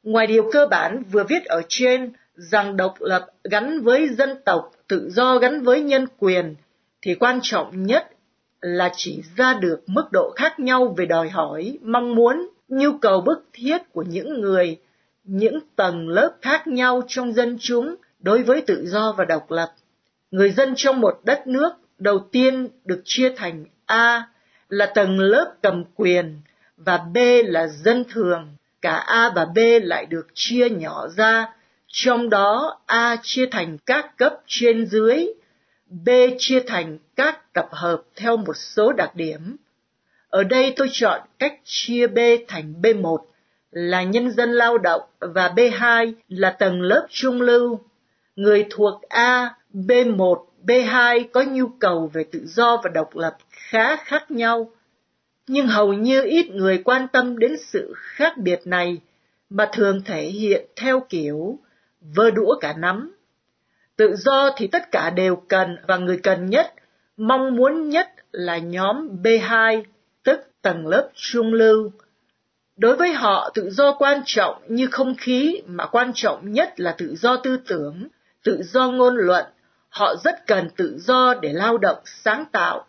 Ngoài 0.03 0.27
điều 0.27 0.51
cơ 0.53 0.67
bản 0.71 1.03
vừa 1.13 1.25
viết 1.25 1.45
ở 1.45 1.63
trên 1.69 2.13
rằng 2.35 2.77
độc 2.77 2.95
lập 3.01 3.27
gắn 3.45 3.81
với 3.81 4.09
dân 4.09 4.31
tộc, 4.45 4.71
tự 4.89 5.11
do 5.11 5.39
gắn 5.39 5.63
với 5.63 5.83
nhân 5.83 6.07
quyền, 6.19 6.55
thì 7.03 7.15
quan 7.15 7.39
trọng 7.43 7.83
nhất 7.83 8.11
là 8.61 8.93
chỉ 8.97 9.23
ra 9.37 9.55
được 9.55 9.83
mức 9.87 10.05
độ 10.13 10.33
khác 10.37 10.61
nhau 10.61 10.95
về 10.97 11.07
đòi 11.07 11.29
hỏi, 11.29 11.79
mong 11.83 12.15
muốn, 12.15 12.49
nhu 12.69 12.99
cầu 12.99 13.21
bức 13.21 13.47
thiết 13.53 13.79
của 13.93 14.03
những 14.03 14.41
người 14.41 14.79
những 15.27 15.59
tầng 15.77 16.09
lớp 16.09 16.33
khác 16.43 16.67
nhau 16.67 17.03
trong 17.09 17.33
dân 17.33 17.57
chúng 17.61 17.97
đối 18.19 18.43
với 18.43 18.61
tự 18.61 18.87
do 18.87 19.15
và 19.19 19.25
độc 19.25 19.51
lập. 19.51 19.73
Người 20.31 20.51
dân 20.51 20.73
trong 20.77 21.01
một 21.01 21.21
đất 21.25 21.47
nước 21.47 21.71
đầu 21.99 22.19
tiên 22.33 22.69
được 22.85 23.03
chia 23.05 23.33
thành 23.37 23.65
A 23.87 24.29
là 24.69 24.87
tầng 24.87 25.19
lớp 25.21 25.55
cầm 25.63 25.85
quyền 25.95 26.41
và 26.77 26.99
B 26.99 27.19
là 27.45 27.67
dân 27.67 28.05
thường. 28.11 28.57
Cả 28.83 28.97
A 28.97 29.33
và 29.35 29.45
B 29.45 29.59
lại 29.83 30.07
được 30.07 30.27
chia 30.35 30.69
nhỏ 30.69 31.09
ra, 31.17 31.53
trong 31.87 32.31
đó 32.31 32.81
A 32.87 33.17
chia 33.23 33.47
thành 33.47 33.79
các 33.87 34.17
cấp 34.17 34.35
trên 34.47 34.87
dưới, 34.87 35.27
B 35.91 36.09
chia 36.39 36.61
thành 36.67 36.99
các 37.17 37.53
tập 37.53 37.69
hợp 37.73 38.03
theo 38.17 38.37
một 38.37 38.57
số 38.57 38.93
đặc 38.93 39.15
điểm. 39.15 39.57
Ở 40.29 40.43
đây 40.43 40.73
tôi 40.77 40.89
chọn 40.93 41.21
cách 41.39 41.55
chia 41.65 42.07
B 42.07 42.19
thành 42.49 42.75
B1 42.83 43.19
là 43.71 44.03
nhân 44.03 44.31
dân 44.31 44.53
lao 44.53 44.79
động 44.79 45.01
và 45.21 45.49
B2 45.57 46.13
là 46.29 46.51
tầng 46.51 46.83
lớp 46.83 47.07
trung 47.11 47.41
lưu. 47.41 47.81
Người 48.37 48.67
thuộc 48.71 49.03
A, 49.09 49.55
B1, 49.75 50.45
B2 50.67 51.25
có 51.33 51.43
nhu 51.43 51.67
cầu 51.69 52.11
về 52.13 52.25
tự 52.33 52.47
do 52.47 52.81
và 52.85 52.91
độc 52.95 53.17
lập 53.17 53.37
khá 53.51 53.97
khác 53.97 54.31
nhau, 54.31 54.71
nhưng 55.47 55.67
hầu 55.67 55.93
như 55.93 56.23
ít 56.23 56.51
người 56.51 56.79
quan 56.85 57.09
tâm 57.13 57.39
đến 57.39 57.57
sự 57.59 57.93
khác 57.97 58.39
biệt 58.39 58.61
này 58.65 59.01
mà 59.51 59.69
thường 59.73 60.03
thể 60.05 60.23
hiện 60.23 60.67
theo 60.77 61.07
kiểu 61.09 61.59
vơ 62.01 62.31
đũa 62.31 62.59
cả 62.61 62.75
nắm. 62.79 63.13
Tự 63.97 64.17
do 64.17 64.51
thì 64.57 64.67
tất 64.67 64.91
cả 64.93 65.11
đều 65.11 65.37
cần 65.37 65.77
và 65.87 65.97
người 65.97 66.19
cần 66.23 66.47
nhất, 66.47 66.75
mong 67.17 67.57
muốn 67.57 67.89
nhất 67.89 68.09
là 68.33 68.59
nhóm 68.59 69.09
B2, 69.23 69.83
tức 70.23 70.41
tầng 70.63 70.87
lớp 70.87 71.11
trung 71.15 71.53
lưu, 71.53 71.91
Đối 72.77 72.97
với 72.97 73.13
họ, 73.13 73.51
tự 73.55 73.71
do 73.71 73.93
quan 73.93 74.23
trọng 74.27 74.63
như 74.69 74.87
không 74.91 75.15
khí 75.19 75.63
mà 75.67 75.87
quan 75.87 76.13
trọng 76.15 76.53
nhất 76.53 76.81
là 76.81 76.95
tự 76.99 77.15
do 77.17 77.37
tư 77.37 77.59
tưởng, 77.69 78.09
tự 78.45 78.63
do 78.63 78.91
ngôn 78.91 79.17
luận. 79.17 79.45
Họ 79.89 80.15
rất 80.25 80.47
cần 80.47 80.69
tự 80.77 80.99
do 80.99 81.35
để 81.35 81.53
lao 81.53 81.79
động, 81.79 81.99
sáng 82.05 82.45
tạo, 82.53 82.87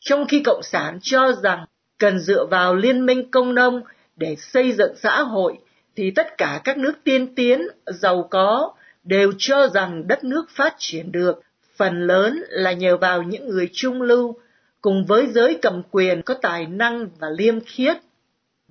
trong 0.00 0.26
khi 0.26 0.42
Cộng 0.44 0.62
sản 0.62 0.98
cho 1.02 1.32
rằng 1.32 1.66
cần 1.98 2.18
dựa 2.18 2.46
vào 2.46 2.74
liên 2.74 3.06
minh 3.06 3.30
công 3.30 3.54
nông 3.54 3.82
để 4.16 4.36
xây 4.36 4.72
dựng 4.72 4.92
xã 5.02 5.22
hội, 5.22 5.58
thì 5.96 6.10
tất 6.10 6.38
cả 6.38 6.60
các 6.64 6.78
nước 6.78 6.92
tiên 7.04 7.34
tiến, 7.34 7.62
giàu 7.86 8.28
có 8.30 8.72
đều 9.04 9.32
cho 9.38 9.68
rằng 9.68 10.08
đất 10.08 10.24
nước 10.24 10.44
phát 10.50 10.74
triển 10.78 11.12
được, 11.12 11.40
phần 11.76 12.06
lớn 12.06 12.42
là 12.48 12.72
nhờ 12.72 12.96
vào 12.96 13.22
những 13.22 13.48
người 13.48 13.70
trung 13.72 14.02
lưu, 14.02 14.36
cùng 14.80 15.04
với 15.04 15.26
giới 15.26 15.58
cầm 15.62 15.82
quyền 15.90 16.22
có 16.22 16.34
tài 16.34 16.66
năng 16.66 17.08
và 17.18 17.28
liêm 17.38 17.60
khiết. 17.60 17.96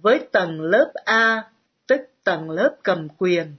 Với 0.02 0.20
tầng 0.32 0.62
lớp 0.62 0.92
A, 1.06 1.44
tức 1.88 2.02
tầng 2.24 2.50
lớp 2.50 2.76
cầm 2.84 3.08
quyền, 3.18 3.56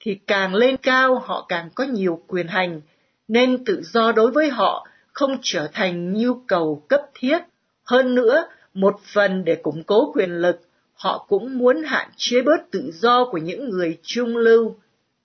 thì 0.00 0.14
càng 0.26 0.54
lên 0.54 0.76
cao 0.76 1.18
họ 1.18 1.46
càng 1.48 1.68
có 1.74 1.84
nhiều 1.84 2.22
quyền 2.26 2.48
hành, 2.48 2.80
nên 3.28 3.64
tự 3.64 3.82
do 3.82 4.12
đối 4.12 4.30
với 4.30 4.48
họ 4.48 4.86
không 5.12 5.36
trở 5.42 5.68
thành 5.72 6.12
nhu 6.12 6.34
cầu 6.34 6.82
cấp 6.88 7.00
thiết. 7.14 7.38
Hơn 7.84 8.14
nữa, 8.14 8.44
một 8.74 9.00
phần 9.14 9.44
để 9.44 9.54
củng 9.54 9.84
cố 9.84 10.12
quyền 10.14 10.30
lực, 10.30 10.60
họ 10.94 11.26
cũng 11.28 11.58
muốn 11.58 11.82
hạn 11.82 12.08
chế 12.16 12.42
bớt 12.42 12.70
tự 12.70 12.90
do 12.94 13.24
của 13.24 13.38
những 13.38 13.70
người 13.70 13.98
trung 14.02 14.36
lưu, 14.36 14.76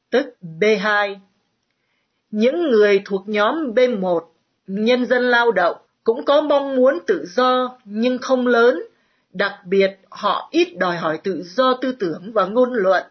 tức 0.10 0.36
B2. 0.60 1.16
Những 2.32 2.70
người 2.70 3.02
thuộc 3.06 3.24
nhóm 3.30 3.74
B1, 3.74 4.22
nhân 4.68 5.06
dân 5.06 5.24
lao 5.24 5.52
động, 5.52 5.78
cũng 6.04 6.26
có 6.26 6.42
mong 6.42 6.76
muốn 6.76 7.00
tự 7.08 7.26
do 7.26 7.78
nhưng 7.86 8.18
không 8.18 8.48
lớn, 8.48 8.84
đặc 9.38 9.54
biệt 9.66 10.00
họ 10.10 10.48
ít 10.52 10.78
đòi 10.78 10.98
hỏi 10.98 11.20
tự 11.24 11.44
do 11.44 11.74
tư 11.82 11.92
tưởng 12.00 12.32
và 12.34 12.46
ngôn 12.46 12.74
luận. 12.74 13.04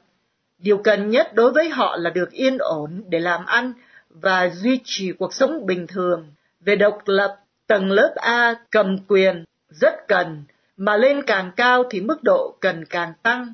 Điều 0.58 0.78
cần 0.78 1.10
nhất 1.10 1.34
đối 1.34 1.52
với 1.52 1.68
họ 1.68 1.96
là 1.96 2.10
được 2.10 2.30
yên 2.30 2.58
ổn 2.58 3.02
để 3.08 3.18
làm 3.18 3.46
ăn 3.46 3.72
và 4.10 4.48
duy 4.48 4.80
trì 4.84 5.12
cuộc 5.12 5.34
sống 5.34 5.66
bình 5.66 5.86
thường. 5.86 6.32
Về 6.60 6.76
độc 6.76 6.98
lập, 7.06 7.36
tầng 7.66 7.90
lớp 7.90 8.12
A 8.16 8.54
cầm 8.70 8.98
quyền 9.08 9.44
rất 9.68 9.94
cần, 10.08 10.44
mà 10.76 10.96
lên 10.96 11.22
càng 11.22 11.52
cao 11.56 11.84
thì 11.90 12.00
mức 12.00 12.22
độ 12.22 12.56
cần 12.60 12.84
càng 12.84 13.12
tăng. 13.22 13.52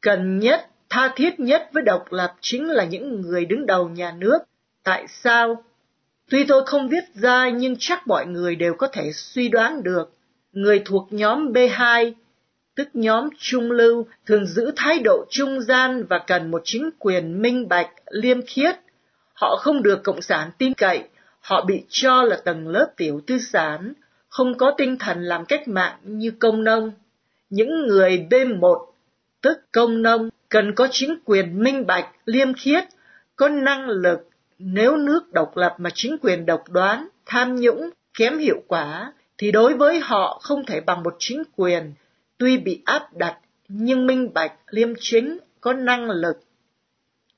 Cần 0.00 0.38
nhất, 0.38 0.66
tha 0.88 1.12
thiết 1.16 1.40
nhất 1.40 1.68
với 1.72 1.82
độc 1.82 2.12
lập 2.12 2.34
chính 2.40 2.68
là 2.70 2.84
những 2.84 3.20
người 3.20 3.44
đứng 3.44 3.66
đầu 3.66 3.88
nhà 3.88 4.12
nước. 4.18 4.38
Tại 4.82 5.06
sao? 5.08 5.64
Tuy 6.30 6.44
tôi 6.44 6.66
không 6.66 6.88
viết 6.88 7.04
ra 7.14 7.48
nhưng 7.48 7.76
chắc 7.78 8.06
mọi 8.06 8.26
người 8.26 8.56
đều 8.56 8.74
có 8.74 8.86
thể 8.86 9.12
suy 9.12 9.48
đoán 9.48 9.82
được. 9.82 10.12
Người 10.52 10.82
thuộc 10.84 11.08
nhóm 11.10 11.52
B2, 11.52 12.12
tức 12.76 12.88
nhóm 12.92 13.28
trung 13.38 13.70
lưu, 13.70 14.06
thường 14.26 14.46
giữ 14.46 14.72
thái 14.76 14.98
độ 14.98 15.24
trung 15.30 15.60
gian 15.60 16.04
và 16.08 16.18
cần 16.18 16.50
một 16.50 16.62
chính 16.64 16.90
quyền 16.98 17.42
minh 17.42 17.68
bạch, 17.68 17.90
liêm 18.10 18.42
khiết. 18.42 18.76
Họ 19.34 19.56
không 19.56 19.82
được 19.82 20.02
Cộng 20.02 20.22
sản 20.22 20.50
tin 20.58 20.74
cậy, 20.74 21.04
họ 21.40 21.64
bị 21.64 21.82
cho 21.88 22.22
là 22.22 22.36
tầng 22.44 22.68
lớp 22.68 22.92
tiểu 22.96 23.20
tư 23.26 23.38
sản, 23.38 23.92
không 24.28 24.58
có 24.58 24.74
tinh 24.78 24.96
thần 24.98 25.22
làm 25.22 25.44
cách 25.44 25.68
mạng 25.68 25.98
như 26.02 26.30
công 26.30 26.64
nông. 26.64 26.92
Những 27.50 27.86
người 27.86 28.26
B1, 28.30 28.86
tức 29.42 29.58
công 29.72 30.02
nông, 30.02 30.30
cần 30.48 30.74
có 30.74 30.88
chính 30.90 31.14
quyền 31.24 31.62
minh 31.62 31.86
bạch, 31.86 32.08
liêm 32.24 32.54
khiết, 32.54 32.84
có 33.36 33.48
năng 33.48 33.88
lực. 33.88 34.28
Nếu 34.58 34.96
nước 34.96 35.32
độc 35.32 35.56
lập 35.56 35.74
mà 35.78 35.90
chính 35.94 36.16
quyền 36.18 36.46
độc 36.46 36.64
đoán, 36.70 37.08
tham 37.26 37.56
nhũng, 37.56 37.90
kém 38.18 38.38
hiệu 38.38 38.62
quả, 38.66 39.12
thì 39.40 39.50
đối 39.50 39.74
với 39.74 40.00
họ 40.00 40.40
không 40.42 40.66
thể 40.66 40.80
bằng 40.80 41.02
một 41.02 41.16
chính 41.18 41.42
quyền, 41.56 41.92
tuy 42.38 42.58
bị 42.58 42.82
áp 42.84 43.16
đặt, 43.16 43.38
nhưng 43.68 44.06
minh 44.06 44.34
bạch, 44.34 44.52
liêm 44.70 44.88
chính, 45.00 45.38
có 45.60 45.72
năng 45.72 46.10
lực. 46.10 46.40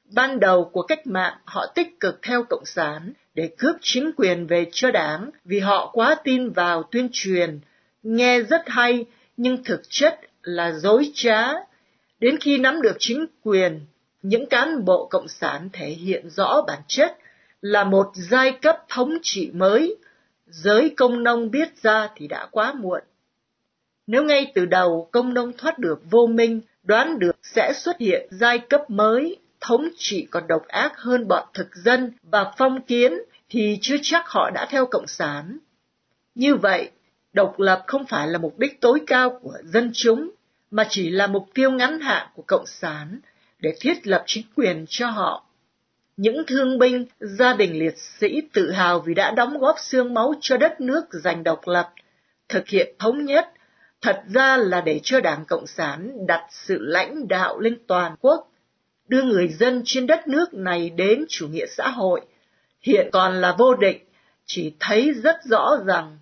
Ban 0.05 0.41
đầu 0.41 0.65
của 0.65 0.83
cách 0.83 1.07
mạng, 1.07 1.39
họ 1.45 1.67
tích 1.75 2.01
cực 2.01 2.19
theo 2.23 2.45
Cộng 2.45 2.65
sản, 2.65 3.13
để 3.35 3.51
cướp 3.59 3.77
chính 3.81 4.11
quyền 4.17 4.47
về 4.47 4.67
cho 4.73 4.91
đảng 4.91 5.31
vì 5.45 5.59
họ 5.61 5.91
quá 5.93 6.17
tin 6.25 6.51
vào 6.51 6.83
tuyên 6.83 7.09
truyền, 7.13 7.61
nghe 8.03 8.41
rất 8.41 8.63
hay 8.67 9.05
nhưng 9.37 9.65
thực 9.65 9.83
chất 9.89 10.21
là 10.43 10.73
dối 10.73 11.11
trá. 11.15 11.53
Đến 12.21 12.39
khi 12.41 12.59
nắm 12.59 12.83
được 12.83 12.97
chính 12.99 13.27
quyền, 13.43 13.81
những 14.23 14.47
cán 14.47 14.85
bộ 14.85 15.07
cộng 15.11 15.29
sản 15.29 15.69
thể 15.73 15.89
hiện 15.89 16.31
rõ 16.31 16.63
bản 16.67 16.79
chất 16.89 17.19
là 17.61 17.85
một 17.85 18.11
giai 18.15 18.53
cấp 18.53 18.77
thống 18.89 19.19
trị 19.23 19.51
mới, 19.55 19.97
giới 20.53 20.95
công 20.97 21.23
nông 21.23 21.51
biết 21.51 21.83
ra 21.83 22.09
thì 22.17 22.29
đã 22.29 22.49
quá 22.51 22.75
muộn. 22.75 23.01
Nếu 24.07 24.25
ngay 24.25 24.53
từ 24.55 24.67
đầu 24.67 25.09
công 25.13 25.35
nông 25.35 25.53
thoát 25.59 25.79
được 25.79 26.01
vô 26.11 26.27
minh, 26.27 26.61
đoán 26.83 27.19
được 27.19 27.37
sẽ 27.43 27.73
xuất 27.77 27.99
hiện 27.99 28.29
giai 28.31 28.59
cấp 28.59 28.91
mới 28.91 29.37
thống 29.61 29.89
trị 29.97 30.27
còn 30.31 30.47
độc 30.47 30.63
ác 30.69 30.93
hơn 30.97 31.29
bọn 31.29 31.49
thực 31.55 31.77
dân 31.77 32.13
và 32.23 32.53
phong 32.59 32.83
kiến 32.83 33.13
thì 33.49 33.79
chưa 33.83 33.97
chắc 34.03 34.29
họ 34.29 34.51
đã 34.51 34.67
theo 34.71 34.87
Cộng 34.87 35.07
sản. 35.07 35.59
Như 36.35 36.55
vậy, 36.55 36.91
độc 37.33 37.61
lập 37.61 37.85
không 37.87 38.07
phải 38.07 38.29
là 38.29 38.39
mục 38.39 38.59
đích 38.59 38.81
tối 38.81 39.01
cao 39.07 39.39
của 39.43 39.55
dân 39.65 39.91
chúng, 39.95 40.31
mà 40.71 40.87
chỉ 40.89 41.11
là 41.11 41.27
mục 41.27 41.49
tiêu 41.55 41.71
ngắn 41.71 42.01
hạn 42.01 42.27
của 42.35 42.43
Cộng 42.47 42.67
sản 42.67 43.21
để 43.59 43.75
thiết 43.81 44.07
lập 44.07 44.25
chính 44.27 44.45
quyền 44.57 44.85
cho 44.89 45.11
họ. 45.11 45.47
Những 46.17 46.47
thương 46.47 46.79
binh, 46.79 47.07
gia 47.21 47.55
đình 47.55 47.79
liệt 47.79 47.99
sĩ 47.99 48.43
tự 48.53 48.71
hào 48.71 49.01
vì 49.01 49.15
đã 49.15 49.31
đóng 49.31 49.59
góp 49.59 49.77
xương 49.79 50.15
máu 50.15 50.35
cho 50.41 50.57
đất 50.57 50.81
nước 50.81 51.05
giành 51.11 51.45
độc 51.45 51.61
lập, 51.69 51.93
thực 52.49 52.69
hiện 52.69 52.95
thống 52.99 53.25
nhất, 53.25 53.49
thật 54.03 54.23
ra 54.35 54.57
là 54.57 54.81
để 54.81 55.01
cho 55.03 55.21
Đảng 55.21 55.45
Cộng 55.45 55.67
sản 55.67 56.27
đặt 56.27 56.47
sự 56.51 56.79
lãnh 56.81 57.29
đạo 57.29 57.59
lên 57.59 57.79
toàn 57.87 58.17
quốc 58.21 58.49
đưa 59.09 59.23
người 59.23 59.49
dân 59.49 59.83
trên 59.85 60.07
đất 60.07 60.29
nước 60.29 60.55
này 60.55 60.91
đến 60.91 61.25
chủ 61.29 61.49
nghĩa 61.49 61.67
xã 61.67 61.89
hội, 61.89 62.21
hiện 62.83 63.09
còn 63.13 63.41
là 63.41 63.55
vô 63.59 63.75
định, 63.75 63.99
chỉ 64.47 64.75
thấy 64.81 65.13
rất 65.13 65.37
rõ 65.45 65.77
rằng 65.87 66.19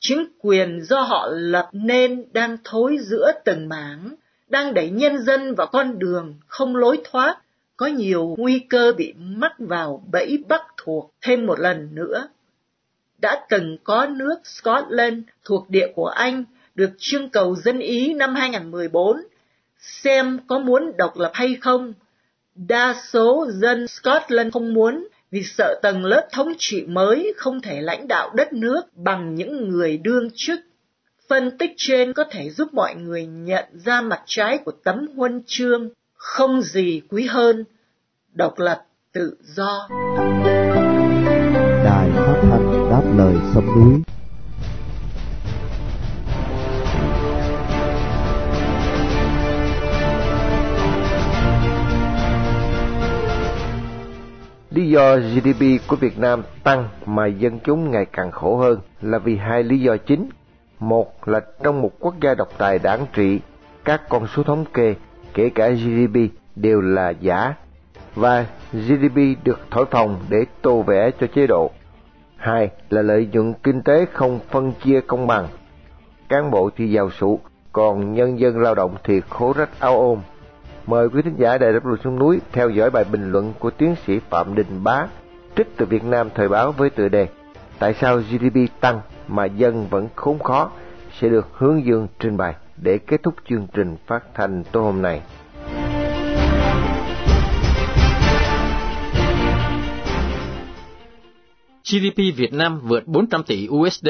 chính 0.00 0.26
quyền 0.38 0.82
do 0.82 1.00
họ 1.00 1.28
lập 1.30 1.68
nên 1.72 2.24
đang 2.32 2.56
thối 2.64 2.96
giữa 3.00 3.32
từng 3.44 3.68
mảng, 3.68 4.14
đang 4.48 4.74
đẩy 4.74 4.90
nhân 4.90 5.22
dân 5.22 5.54
vào 5.54 5.66
con 5.66 5.98
đường 5.98 6.34
không 6.46 6.76
lối 6.76 7.00
thoát, 7.04 7.36
có 7.76 7.86
nhiều 7.86 8.34
nguy 8.38 8.58
cơ 8.58 8.92
bị 8.96 9.14
mắc 9.16 9.52
vào 9.58 10.04
bẫy 10.12 10.44
bắc 10.48 10.62
thuộc 10.76 11.14
thêm 11.22 11.46
một 11.46 11.60
lần 11.60 11.94
nữa. 11.94 12.28
Đã 13.18 13.46
từng 13.48 13.76
có 13.84 14.06
nước 14.06 14.36
Scotland 14.44 15.18
thuộc 15.44 15.70
địa 15.70 15.86
của 15.94 16.08
Anh 16.08 16.44
được 16.74 16.90
trưng 16.98 17.28
cầu 17.28 17.56
dân 17.56 17.78
Ý 17.78 18.14
năm 18.14 18.34
2014, 18.34 19.20
xem 19.78 20.38
có 20.46 20.58
muốn 20.58 20.92
độc 20.96 21.18
lập 21.18 21.30
hay 21.34 21.56
không 21.60 21.92
Đa 22.54 22.94
số 23.12 23.46
dân 23.50 23.86
Scotland 23.88 24.52
không 24.52 24.74
muốn 24.74 25.08
vì 25.30 25.42
sợ 25.42 25.80
tầng 25.82 26.04
lớp 26.04 26.28
thống 26.32 26.52
trị 26.58 26.84
mới 26.86 27.34
không 27.36 27.60
thể 27.60 27.80
lãnh 27.80 28.08
đạo 28.08 28.30
đất 28.34 28.52
nước 28.52 28.82
bằng 28.94 29.34
những 29.34 29.68
người 29.68 29.96
đương 29.96 30.28
chức. 30.34 30.60
Phân 31.28 31.58
tích 31.58 31.70
trên 31.76 32.12
có 32.12 32.24
thể 32.30 32.50
giúp 32.50 32.74
mọi 32.74 32.94
người 32.94 33.26
nhận 33.26 33.64
ra 33.84 34.00
mặt 34.00 34.22
trái 34.26 34.58
của 34.58 34.72
tấm 34.84 35.08
huân 35.16 35.42
chương, 35.46 35.90
không 36.24 36.62
gì 36.62 37.02
quý 37.10 37.26
hơn, 37.26 37.64
độc 38.32 38.54
lập, 38.56 38.84
tự 39.12 39.36
do. 39.42 39.88
Đài 41.84 42.10
phát 42.14 42.40
thanh 42.42 42.90
đáp 42.90 43.02
lời 43.16 43.34
sông 43.54 43.66
núi 43.66 44.02
Lý 54.70 54.90
do 54.90 55.16
GDP 55.16 55.88
của 55.88 55.96
Việt 55.96 56.18
Nam 56.18 56.42
tăng 56.62 56.88
mà 57.06 57.26
dân 57.26 57.58
chúng 57.64 57.90
ngày 57.90 58.06
càng 58.12 58.32
khổ 58.32 58.56
hơn 58.56 58.78
là 59.02 59.18
vì 59.18 59.36
hai 59.36 59.62
lý 59.62 59.80
do 59.80 59.96
chính. 59.96 60.28
Một 60.78 61.28
là 61.28 61.40
trong 61.62 61.82
một 61.82 61.90
quốc 62.00 62.14
gia 62.22 62.34
độc 62.34 62.48
tài 62.58 62.78
đáng 62.78 63.06
trị, 63.12 63.40
các 63.84 64.08
con 64.08 64.26
số 64.36 64.42
thống 64.42 64.64
kê, 64.74 64.94
kể 65.34 65.50
cả 65.54 65.70
GDP, 65.70 66.16
đều 66.56 66.80
là 66.80 67.10
giả, 67.10 67.54
và 68.14 68.46
GDP 68.72 69.44
được 69.44 69.60
thổi 69.70 69.84
phồng 69.90 70.16
để 70.28 70.44
tô 70.62 70.82
vẽ 70.82 71.10
cho 71.20 71.26
chế 71.26 71.46
độ. 71.46 71.70
Hai 72.36 72.70
là 72.90 73.02
lợi 73.02 73.28
nhuận 73.32 73.52
kinh 73.62 73.82
tế 73.82 74.06
không 74.12 74.40
phân 74.50 74.72
chia 74.72 75.00
công 75.00 75.26
bằng. 75.26 75.48
Cán 76.28 76.50
bộ 76.50 76.70
thì 76.76 76.90
giàu 76.90 77.10
sụ, 77.10 77.40
còn 77.72 78.14
nhân 78.14 78.38
dân 78.38 78.58
lao 78.58 78.74
động 78.74 78.96
thì 79.04 79.20
khổ 79.28 79.52
rách 79.56 79.80
ao 79.80 80.00
ôm. 80.00 80.18
Mời 80.86 81.08
quý 81.08 81.22
thính 81.22 81.36
giả 81.38 81.58
Đài 81.58 81.72
đáp 81.72 81.86
lùi 81.86 81.96
xuống 82.04 82.18
núi 82.18 82.40
theo 82.52 82.70
dõi 82.70 82.90
bài 82.90 83.04
bình 83.12 83.32
luận 83.32 83.52
của 83.58 83.70
tiến 83.70 83.94
sĩ 84.06 84.18
Phạm 84.18 84.54
Đình 84.54 84.84
Bá, 84.84 85.06
trích 85.56 85.76
từ 85.76 85.86
Việt 85.86 86.04
Nam 86.04 86.28
Thời 86.34 86.48
báo 86.48 86.72
với 86.72 86.90
tựa 86.90 87.08
đề 87.08 87.28
Tại 87.78 87.94
sao 87.94 88.18
GDP 88.18 88.80
tăng 88.80 89.00
mà 89.28 89.44
dân 89.44 89.86
vẫn 89.90 90.08
khốn 90.14 90.38
khó 90.38 90.70
sẽ 91.20 91.28
được 91.28 91.48
hướng 91.52 91.84
dương 91.84 92.08
trình 92.18 92.36
bày 92.36 92.54
để 92.76 92.98
kết 92.98 93.22
thúc 93.22 93.34
chương 93.48 93.66
trình 93.74 93.96
phát 94.06 94.24
thanh 94.34 94.64
tối 94.72 94.82
hôm 94.82 95.02
nay. 95.02 95.20
GDP 101.84 102.36
Việt 102.36 102.52
Nam 102.52 102.80
vượt 102.80 103.06
400 103.06 103.42
tỷ 103.42 103.68
USD, 103.68 104.08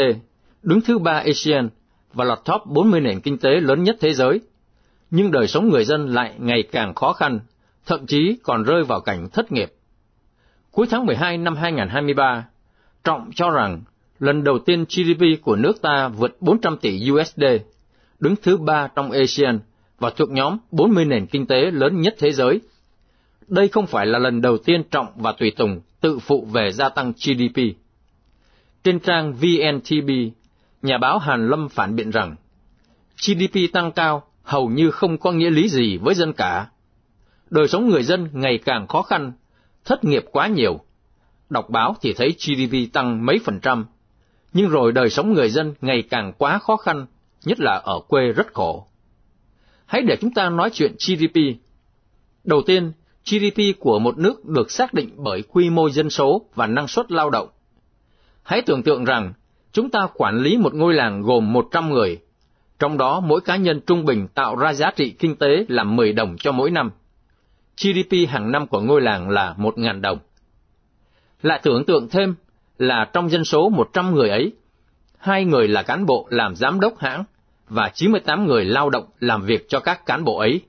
đứng 0.63 0.81
thứ 0.81 0.99
ba 0.99 1.13
ASEAN 1.13 1.69
và 2.13 2.25
lọt 2.25 2.39
top 2.45 2.67
40 2.67 3.01
nền 3.01 3.21
kinh 3.21 3.39
tế 3.39 3.51
lớn 3.51 3.83
nhất 3.83 3.97
thế 4.01 4.13
giới. 4.13 4.41
nhưng 5.11 5.31
đời 5.31 5.47
sống 5.47 5.69
người 5.69 5.85
dân 5.85 6.07
lại 6.07 6.35
ngày 6.39 6.63
càng 6.73 6.95
khó 6.95 7.13
khăn, 7.13 7.41
thậm 7.87 8.07
chí 8.07 8.39
còn 8.43 8.63
rơi 8.63 8.85
vào 8.85 9.01
cảnh 9.01 9.29
thất 9.33 9.53
nghiệp. 9.53 9.73
Cuối 10.71 10.87
tháng 10.91 11.07
12 11.07 11.39
năm 11.39 11.57
2023, 11.57 12.47
Trọng 13.05 13.31
cho 13.35 13.51
rằng 13.51 13.83
lần 14.19 14.45
đầu 14.45 14.59
tiên 14.59 14.85
GDP 14.85 15.43
của 15.43 15.57
nước 15.57 15.83
ta 15.83 16.09
vượt 16.09 16.37
400 16.41 16.77
tỷ 16.77 17.11
USD, 17.11 17.43
đứng 18.25 18.35
thứ 18.43 18.57
ba 18.57 18.89
trong 18.97 19.11
ASEAN 19.11 19.61
và 19.99 20.11
thuộc 20.11 20.31
nhóm 20.31 20.59
40 20.71 21.05
nền 21.05 21.27
kinh 21.27 21.47
tế 21.47 21.71
lớn 21.71 22.01
nhất 22.01 22.15
thế 22.19 22.33
giới. 22.33 22.61
Đây 23.49 23.69
không 23.69 23.87
phải 23.87 24.07
là 24.07 24.19
lần 24.19 24.41
đầu 24.41 24.59
tiên 24.59 24.83
Trọng 24.91 25.07
và 25.17 25.33
Tùy 25.33 25.51
Tùng 25.51 25.81
tự 26.01 26.19
phụ 26.19 26.49
về 26.53 26.73
gia 26.73 26.89
tăng 26.89 27.13
GDP. 27.13 27.61
Trên 28.85 29.01
trang 29.01 29.35
VNTB, 29.35 30.11
nhà 30.83 30.99
báo 30.99 31.19
Hàn 31.19 31.49
Lâm 31.49 31.69
phản 31.69 31.97
biện 31.97 32.11
rằng 32.11 32.37
GDP 33.27 33.73
tăng 33.73 33.93
cao 33.93 34.23
hầu 34.43 34.69
như 34.69 34.91
không 34.91 35.19
có 35.19 35.33
nghĩa 35.33 35.51
lý 35.51 35.69
gì 35.69 35.97
với 35.97 36.15
dân 36.15 36.33
cả. 36.33 36.67
Đời 37.51 37.69
sống 37.69 37.89
người 37.89 38.03
dân 38.03 38.29
ngày 38.33 38.59
càng 38.59 38.87
khó 38.87 39.03
khăn, 39.03 39.33
thất 39.85 40.05
nghiệp 40.05 40.25
quá 40.33 40.47
nhiều. 40.47 40.81
Đọc 41.51 41.71
báo 41.71 41.97
thì 42.03 42.13
thấy 42.13 42.35
GDP 42.39 42.93
tăng 42.93 43.27
mấy 43.27 43.39
phần 43.45 43.61
trăm, 43.61 43.87
nhưng 44.53 44.69
rồi 44.69 44.93
đời 44.93 45.11
sống 45.11 45.33
người 45.33 45.49
dân 45.49 45.75
ngày 45.81 46.03
càng 46.11 46.33
quá 46.39 46.59
khó 46.59 46.77
khăn, 46.77 47.07
nhất 47.45 47.61
là 47.61 47.81
ở 47.85 48.01
quê 48.09 48.33
rất 48.33 48.55
khổ. 48.55 48.87
Hãy 49.87 50.03
để 50.03 50.17
chúng 50.21 50.35
ta 50.35 50.49
nói 50.49 50.71
chuyện 50.73 50.93
GDP. 50.93 51.41
Đầu 52.45 52.63
tiên, 52.63 52.93
GDP 53.25 53.81
của 53.81 53.99
một 53.99 54.19
nước 54.19 54.45
được 54.45 54.71
xác 54.71 54.95
định 54.95 55.11
bởi 55.17 55.43
quy 55.43 55.71
mô 55.71 55.91
dân 55.91 56.11
số 56.11 56.47
và 56.55 56.67
năng 56.67 56.89
suất 56.89 57.13
lao 57.13 57.31
động. 57.31 57.49
Hãy 58.43 58.63
tưởng 58.63 58.83
tượng 58.83 59.05
rằng 59.05 59.33
chúng 59.73 59.91
ta 59.91 60.09
quản 60.15 60.39
lý 60.39 60.57
một 60.57 60.75
ngôi 60.75 60.95
làng 60.95 61.23
gồm 61.23 61.53
100 61.53 61.91
người, 61.91 62.19
trong 62.79 62.99
đó 62.99 63.21
mỗi 63.21 63.41
cá 63.41 63.57
nhân 63.57 63.81
trung 63.87 64.05
bình 64.05 64.29
tạo 64.35 64.57
ra 64.57 64.73
giá 64.73 64.91
trị 64.97 65.11
kinh 65.11 65.37
tế 65.37 65.65
là 65.69 65.85
10 65.85 66.13
đồng 66.13 66.37
cho 66.39 66.53
mỗi 66.53 66.71
năm. 66.71 66.91
GDP 67.77 68.29
hàng 68.29 68.53
năm 68.53 68.67
của 68.67 68.81
ngôi 68.81 69.01
làng 69.01 69.31
là 69.31 69.55
1.000 69.59 70.01
đồng. 70.01 70.19
Lại 71.43 71.61
tưởng 71.63 71.85
tượng 71.85 72.09
thêm 72.09 72.35
là 72.79 73.11
trong 73.13 73.31
dân 73.31 73.45
số 73.45 73.69
100 73.69 74.15
người 74.15 74.29
ấy, 74.29 74.53
hai 75.19 75.45
người 75.45 75.69
là 75.69 75.83
cán 75.83 76.07
bộ 76.07 76.27
làm 76.31 76.57
giám 76.57 76.81
đốc 76.81 76.99
hãng 76.99 77.25
và 77.75 77.91
98 77.95 78.47
người 78.47 78.65
lao 78.65 78.91
động 78.91 79.05
làm 79.21 79.43
việc 79.43 79.69
cho 79.69 79.81
các 79.81 80.07
cán 80.07 80.25
bộ 80.25 80.39
ấy. 80.39 80.61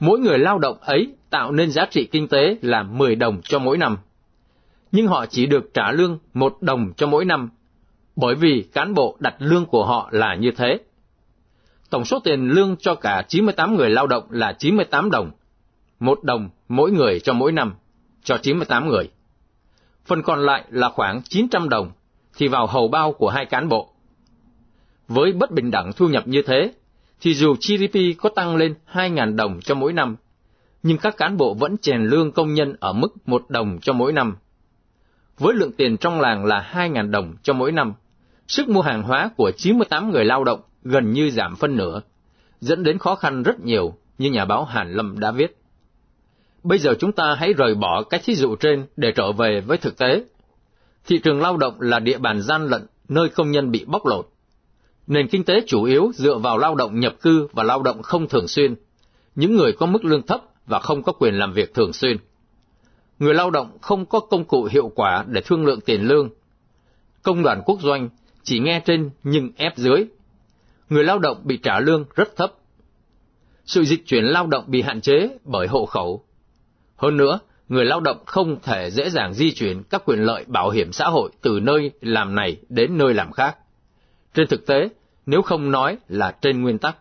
Mỗi 0.00 0.18
người 0.18 0.38
lao 0.38 0.58
động 0.58 0.76
ấy 0.80 1.14
tạo 1.30 1.52
nên 1.52 1.70
giá 1.70 1.86
trị 1.90 2.08
kinh 2.12 2.28
tế 2.28 2.56
là 2.62 2.82
10 2.82 3.16
đồng 3.16 3.42
cho 3.42 3.58
mỗi 3.58 3.78
năm. 3.78 3.96
Nhưng 4.92 5.06
họ 5.06 5.26
chỉ 5.26 5.46
được 5.46 5.74
trả 5.74 5.92
lương 5.92 6.18
một 6.34 6.56
đồng 6.60 6.92
cho 6.96 7.06
mỗi 7.06 7.24
năm, 7.24 7.50
bởi 8.16 8.34
vì 8.34 8.68
cán 8.72 8.94
bộ 8.94 9.16
đặt 9.20 9.34
lương 9.38 9.66
của 9.66 9.84
họ 9.84 10.08
là 10.12 10.34
như 10.34 10.50
thế. 10.56 10.78
Tổng 11.90 12.04
số 12.04 12.18
tiền 12.24 12.48
lương 12.48 12.76
cho 12.76 12.94
cả 12.94 13.22
98 13.28 13.76
người 13.76 13.90
lao 13.90 14.06
động 14.06 14.24
là 14.30 14.52
98 14.58 15.10
đồng, 15.10 15.30
một 16.00 16.24
đồng 16.24 16.48
mỗi 16.68 16.90
người 16.90 17.20
cho 17.20 17.32
mỗi 17.32 17.52
năm, 17.52 17.74
cho 18.24 18.38
98 18.42 18.88
người. 18.88 19.10
Phần 20.06 20.22
còn 20.22 20.46
lại 20.46 20.64
là 20.70 20.88
khoảng 20.88 21.22
900 21.22 21.68
đồng, 21.68 21.90
thì 22.36 22.48
vào 22.48 22.66
hầu 22.66 22.88
bao 22.88 23.12
của 23.12 23.28
hai 23.28 23.46
cán 23.46 23.68
bộ. 23.68 23.93
Với 25.08 25.32
bất 25.32 25.50
bình 25.50 25.70
đẳng 25.70 25.92
thu 25.96 26.08
nhập 26.08 26.28
như 26.28 26.42
thế, 26.46 26.72
thì 27.20 27.34
dù 27.34 27.54
GDP 27.54 27.98
có 28.18 28.28
tăng 28.28 28.56
lên 28.56 28.74
2.000 28.92 29.36
đồng 29.36 29.60
cho 29.60 29.74
mỗi 29.74 29.92
năm, 29.92 30.16
nhưng 30.82 30.98
các 30.98 31.16
cán 31.16 31.36
bộ 31.36 31.54
vẫn 31.54 31.78
chèn 31.78 32.04
lương 32.04 32.32
công 32.32 32.54
nhân 32.54 32.76
ở 32.80 32.92
mức 32.92 33.08
một 33.26 33.44
đồng 33.48 33.78
cho 33.82 33.92
mỗi 33.92 34.12
năm. 34.12 34.36
Với 35.38 35.54
lượng 35.54 35.72
tiền 35.72 35.96
trong 35.96 36.20
làng 36.20 36.44
là 36.44 36.70
2.000 36.74 37.10
đồng 37.10 37.34
cho 37.42 37.52
mỗi 37.52 37.72
năm, 37.72 37.92
sức 38.48 38.68
mua 38.68 38.80
hàng 38.80 39.02
hóa 39.02 39.30
của 39.36 39.50
98 39.56 40.12
người 40.12 40.24
lao 40.24 40.44
động 40.44 40.60
gần 40.82 41.12
như 41.12 41.30
giảm 41.30 41.56
phân 41.56 41.76
nửa, 41.76 42.00
dẫn 42.60 42.82
đến 42.82 42.98
khó 42.98 43.14
khăn 43.14 43.42
rất 43.42 43.60
nhiều 43.60 43.94
như 44.18 44.30
nhà 44.30 44.44
báo 44.44 44.64
Hàn 44.64 44.92
Lâm 44.92 45.18
đã 45.18 45.30
viết. 45.30 45.56
Bây 46.62 46.78
giờ 46.78 46.94
chúng 46.98 47.12
ta 47.12 47.34
hãy 47.34 47.52
rời 47.52 47.74
bỏ 47.74 48.02
cái 48.02 48.20
thí 48.24 48.34
dụ 48.34 48.56
trên 48.56 48.86
để 48.96 49.12
trở 49.16 49.32
về 49.32 49.60
với 49.60 49.78
thực 49.78 49.98
tế. 49.98 50.24
Thị 51.06 51.18
trường 51.18 51.40
lao 51.40 51.56
động 51.56 51.80
là 51.80 51.98
địa 51.98 52.18
bàn 52.18 52.42
gian 52.42 52.66
lận, 52.66 52.86
nơi 53.08 53.28
công 53.28 53.50
nhân 53.50 53.70
bị 53.70 53.84
bóc 53.84 54.06
lột. 54.06 54.28
Nền 55.06 55.28
kinh 55.28 55.44
tế 55.44 55.54
chủ 55.66 55.84
yếu 55.84 56.10
dựa 56.14 56.38
vào 56.38 56.58
lao 56.58 56.74
động 56.74 57.00
nhập 57.00 57.14
cư 57.20 57.48
và 57.52 57.62
lao 57.62 57.82
động 57.82 58.02
không 58.02 58.28
thường 58.28 58.48
xuyên, 58.48 58.74
những 59.34 59.56
người 59.56 59.72
có 59.72 59.86
mức 59.86 60.04
lương 60.04 60.26
thấp 60.26 60.40
và 60.66 60.78
không 60.78 61.02
có 61.02 61.12
quyền 61.12 61.34
làm 61.34 61.52
việc 61.52 61.74
thường 61.74 61.92
xuyên. 61.92 62.16
Người 63.18 63.34
lao 63.34 63.50
động 63.50 63.78
không 63.80 64.06
có 64.06 64.20
công 64.20 64.44
cụ 64.44 64.68
hiệu 64.70 64.92
quả 64.94 65.24
để 65.28 65.40
thương 65.40 65.66
lượng 65.66 65.80
tiền 65.80 66.02
lương. 66.02 66.30
Công 67.22 67.42
đoàn 67.42 67.62
quốc 67.66 67.80
doanh 67.80 68.08
chỉ 68.42 68.58
nghe 68.58 68.82
trên 68.84 69.10
nhưng 69.22 69.50
ép 69.56 69.76
dưới. 69.76 70.04
Người 70.88 71.04
lao 71.04 71.18
động 71.18 71.40
bị 71.44 71.56
trả 71.56 71.80
lương 71.80 72.04
rất 72.14 72.36
thấp. 72.36 72.52
Sự 73.64 73.84
dịch 73.84 74.06
chuyển 74.06 74.24
lao 74.24 74.46
động 74.46 74.64
bị 74.66 74.82
hạn 74.82 75.00
chế 75.00 75.28
bởi 75.44 75.66
hộ 75.66 75.86
khẩu. 75.86 76.24
Hơn 76.96 77.16
nữa, 77.16 77.38
người 77.68 77.84
lao 77.84 78.00
động 78.00 78.22
không 78.26 78.60
thể 78.62 78.90
dễ 78.90 79.10
dàng 79.10 79.34
di 79.34 79.54
chuyển 79.54 79.82
các 79.82 80.02
quyền 80.04 80.18
lợi 80.18 80.44
bảo 80.46 80.70
hiểm 80.70 80.92
xã 80.92 81.08
hội 81.08 81.30
từ 81.42 81.60
nơi 81.62 81.90
làm 82.00 82.34
này 82.34 82.56
đến 82.68 82.98
nơi 82.98 83.14
làm 83.14 83.32
khác. 83.32 83.56
Trên 84.34 84.48
thực 84.48 84.66
tế, 84.66 84.88
nếu 85.26 85.42
không 85.42 85.70
nói 85.70 85.98
là 86.08 86.30
trên 86.40 86.62
nguyên 86.62 86.78
tắc. 86.78 86.96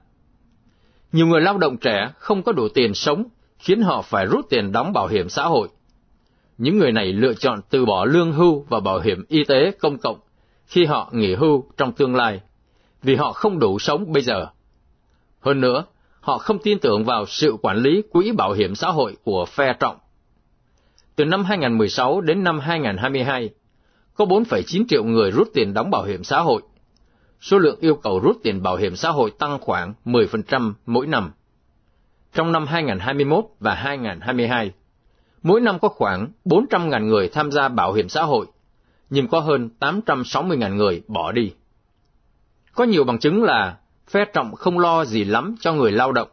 Nhiều 1.12 1.28
người 1.28 1.41
lao 1.41 1.58
động 1.58 1.78
trẻ 1.78 2.12
không 2.17 2.43
có 2.43 2.52
đủ 2.52 2.67
tiền 2.74 2.93
sống, 2.93 3.26
khiến 3.60 3.82
họ 3.82 4.02
phải 4.02 4.26
rút 4.26 4.46
tiền 4.50 4.72
đóng 4.72 4.93
bảo 4.93 5.08
hiểm 5.08 5.30
xã 5.30 5.43
hội. 5.43 5.69
Những 6.58 6.78
người 6.78 6.91
này 6.91 7.13
lựa 7.13 7.34
chọn 7.34 7.60
từ 7.69 7.86
bỏ 7.86 8.06
lương 8.06 8.32
hưu 8.32 8.65
và 8.69 8.80
bảo 8.80 9.00
hiểm 9.00 9.26
y 9.28 9.43
tế 9.43 9.72
công 9.72 9.98
cộng 9.98 10.19
khi 10.65 10.86
họ 10.86 11.10
nghỉ 11.12 11.36
hưu 11.36 11.65
trong 11.78 11.91
tương 11.91 12.15
lai, 12.15 12.41
vì 13.04 13.15
họ 13.15 13.34
không 13.34 13.60
đủ 13.60 13.80
sống 13.80 14.13
bây 14.13 14.24
giờ. 14.24 14.48
Hơn 15.39 15.62
nữa, 15.62 15.86
họ 16.19 16.38
không 16.38 16.60
tin 16.60 16.80
tưởng 16.80 17.04
vào 17.04 17.26
sự 17.26 17.56
quản 17.62 17.78
lý 17.78 18.02
quỹ 18.12 18.32
bảo 18.32 18.52
hiểm 18.54 18.76
xã 18.76 18.88
hội 18.89 19.17
của 19.24 19.46
phe 19.46 19.74
trọng. 19.80 19.98
Từ 21.15 21.26
năm 21.26 21.43
2016 21.43 22.22
đến 22.22 22.43
năm 22.43 22.60
2022, 22.60 23.50
có 24.15 24.26
4,9 24.26 24.86
triệu 24.89 25.04
người 25.04 25.32
rút 25.32 25.48
tiền 25.54 25.74
đóng 25.74 25.91
bảo 25.91 26.04
hiểm 26.04 26.24
xã 26.24 26.39
hội. 26.39 26.62
Số 27.43 27.58
lượng 27.58 27.79
yêu 27.79 27.95
cầu 27.95 28.19
rút 28.19 28.38
tiền 28.43 28.63
bảo 28.63 28.75
hiểm 28.75 28.95
xã 28.95 29.10
hội 29.10 29.32
tăng 29.39 29.58
khoảng 29.62 29.93
10% 30.06 30.73
mỗi 30.86 31.08
năm. 31.08 31.32
Trong 32.34 32.51
năm 32.51 32.67
2021 32.67 33.45
và 33.60 33.73
2022, 33.73 34.71
mỗi 35.41 35.62
năm 35.62 35.79
có 35.79 35.89
khoảng 35.89 36.27
400.000 36.45 37.06
người 37.06 37.29
tham 37.29 37.51
gia 37.51 37.67
bảo 37.67 37.93
hiểm 37.93 38.10
xã 38.10 38.23
hội, 38.23 38.45
nhưng 39.10 39.27
có 39.27 39.39
hơn 39.39 39.69
860.000 39.79 40.75
người 40.75 41.03
bỏ 41.08 41.32
đi. 41.32 41.51
Có 42.73 42.84
nhiều 42.84 43.03
bằng 43.03 43.19
chứng 43.19 43.43
là 43.43 43.77
phe 44.08 44.25
trọng 44.34 44.56
không 44.56 44.79
lo 44.79 45.06
gì 45.06 45.23
lắm 45.23 45.56
cho 45.60 45.73
người 45.73 45.91
lao 45.91 46.12
động. 46.12 46.29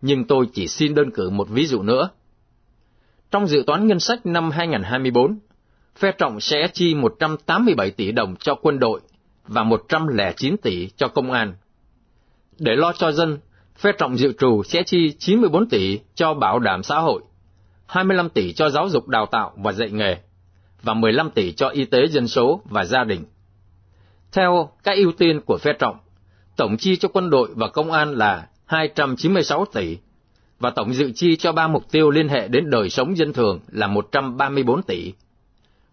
Nhưng 0.00 0.24
tôi 0.24 0.46
chỉ 0.52 0.68
xin 0.68 0.94
đơn 0.94 1.10
cử 1.10 1.30
một 1.30 1.48
ví 1.48 1.66
dụ 1.66 1.82
nữa. 1.82 2.08
Trong 3.30 3.46
dự 3.46 3.62
toán 3.66 3.86
ngân 3.86 4.00
sách 4.00 4.26
năm 4.26 4.50
2024, 4.50 5.38
phe 5.96 6.12
trọng 6.12 6.40
sẽ 6.40 6.68
chi 6.72 6.94
187 6.94 7.90
tỷ 7.90 8.12
đồng 8.12 8.36
cho 8.36 8.54
quân 8.54 8.78
đội 8.78 9.00
và 9.50 9.62
109 9.62 10.56
tỷ 10.56 10.88
cho 10.96 11.08
công 11.08 11.32
an. 11.32 11.54
Để 12.58 12.76
lo 12.76 12.92
cho 12.92 13.12
dân, 13.12 13.38
phe 13.76 13.92
trọng 13.98 14.18
dự 14.18 14.32
trù 14.38 14.62
sẽ 14.62 14.82
chi 14.82 15.14
94 15.18 15.68
tỷ 15.68 15.98
cho 16.14 16.34
bảo 16.34 16.58
đảm 16.58 16.82
xã 16.82 16.98
hội, 16.98 17.22
25 17.86 18.28
tỷ 18.28 18.52
cho 18.52 18.70
giáo 18.70 18.88
dục 18.88 19.08
đào 19.08 19.26
tạo 19.26 19.52
và 19.56 19.72
dạy 19.72 19.90
nghề, 19.90 20.16
và 20.82 20.94
15 20.94 21.30
tỷ 21.30 21.52
cho 21.52 21.68
y 21.68 21.84
tế 21.84 22.06
dân 22.06 22.28
số 22.28 22.60
và 22.64 22.84
gia 22.84 23.04
đình. 23.04 23.24
Theo 24.32 24.70
các 24.82 24.96
ưu 24.96 25.12
tiên 25.12 25.40
của 25.40 25.58
phe 25.58 25.72
trọng, 25.78 25.96
tổng 26.56 26.76
chi 26.76 26.96
cho 26.96 27.08
quân 27.08 27.30
đội 27.30 27.48
và 27.54 27.68
công 27.68 27.92
an 27.92 28.12
là 28.14 28.48
296 28.66 29.64
tỷ, 29.64 29.98
và 30.58 30.70
tổng 30.70 30.94
dự 30.94 31.12
chi 31.14 31.36
cho 31.36 31.52
ba 31.52 31.68
mục 31.68 31.90
tiêu 31.90 32.10
liên 32.10 32.28
hệ 32.28 32.48
đến 32.48 32.70
đời 32.70 32.90
sống 32.90 33.16
dân 33.16 33.32
thường 33.32 33.60
là 33.68 33.86
134 33.86 34.82
tỷ. 34.82 35.12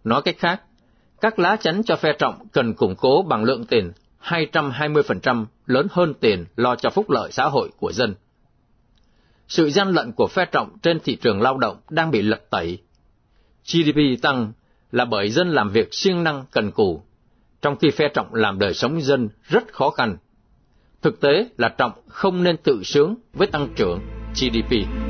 Nói 0.04 0.22
cách 0.22 0.36
khác, 0.38 0.62
các 1.20 1.38
lá 1.38 1.56
chắn 1.56 1.82
cho 1.86 1.96
phe 1.96 2.12
trọng 2.18 2.48
cần 2.52 2.74
củng 2.74 2.96
cố 2.96 3.22
bằng 3.22 3.44
lượng 3.44 3.64
tiền 3.64 3.92
220% 4.22 5.46
lớn 5.66 5.86
hơn 5.90 6.14
tiền 6.20 6.44
lo 6.56 6.76
cho 6.76 6.90
phúc 6.90 7.10
lợi 7.10 7.32
xã 7.32 7.44
hội 7.44 7.70
của 7.78 7.92
dân. 7.92 8.14
Sự 9.48 9.70
gian 9.70 9.88
lận 9.88 10.12
của 10.12 10.26
phe 10.26 10.44
trọng 10.44 10.78
trên 10.82 11.00
thị 11.00 11.16
trường 11.16 11.42
lao 11.42 11.58
động 11.58 11.76
đang 11.90 12.10
bị 12.10 12.22
lật 12.22 12.50
tẩy. 12.50 12.78
GDP 13.64 14.22
tăng 14.22 14.52
là 14.92 15.04
bởi 15.04 15.30
dân 15.30 15.48
làm 15.48 15.70
việc 15.70 15.88
siêng 15.94 16.24
năng 16.24 16.44
cần 16.50 16.70
cù, 16.70 17.02
trong 17.62 17.76
khi 17.76 17.90
phe 17.90 18.08
trọng 18.14 18.34
làm 18.34 18.58
đời 18.58 18.74
sống 18.74 19.00
dân 19.00 19.28
rất 19.42 19.72
khó 19.72 19.90
khăn. 19.90 20.16
Thực 21.02 21.20
tế 21.20 21.48
là 21.58 21.68
trọng 21.68 21.92
không 22.08 22.44
nên 22.44 22.56
tự 22.56 22.82
sướng 22.84 23.14
với 23.32 23.46
tăng 23.46 23.68
trưởng 23.76 24.00
GDP. 24.34 25.07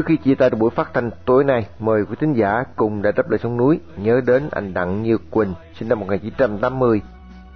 Trước 0.00 0.06
khi 0.06 0.16
chia 0.16 0.34
tay 0.34 0.50
buổi 0.50 0.70
phát 0.70 0.94
thanh 0.94 1.10
tối 1.24 1.44
nay, 1.44 1.66
mời 1.78 2.04
quý 2.04 2.16
thính 2.20 2.32
giả 2.32 2.64
cùng 2.76 3.02
đã 3.02 3.12
đáp 3.16 3.30
lời 3.30 3.38
sông 3.42 3.56
núi 3.56 3.80
nhớ 3.96 4.20
đến 4.26 4.48
anh 4.50 4.74
Đặng 4.74 5.02
Như 5.02 5.18
Quỳnh, 5.30 5.54
sinh 5.78 5.88
năm 5.88 6.00
1980, 6.00 7.00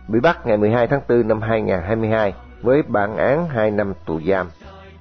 bị 0.09 0.21
bắt 0.21 0.47
ngày 0.47 0.57
12 0.57 0.87
tháng 0.87 1.01
4 1.09 1.29
năm 1.29 1.41
2022 1.41 2.35
với 2.63 2.83
bản 2.83 3.17
án 3.17 3.49
2 3.49 3.71
năm 3.71 3.93
tù 4.07 4.21
giam. 4.21 4.47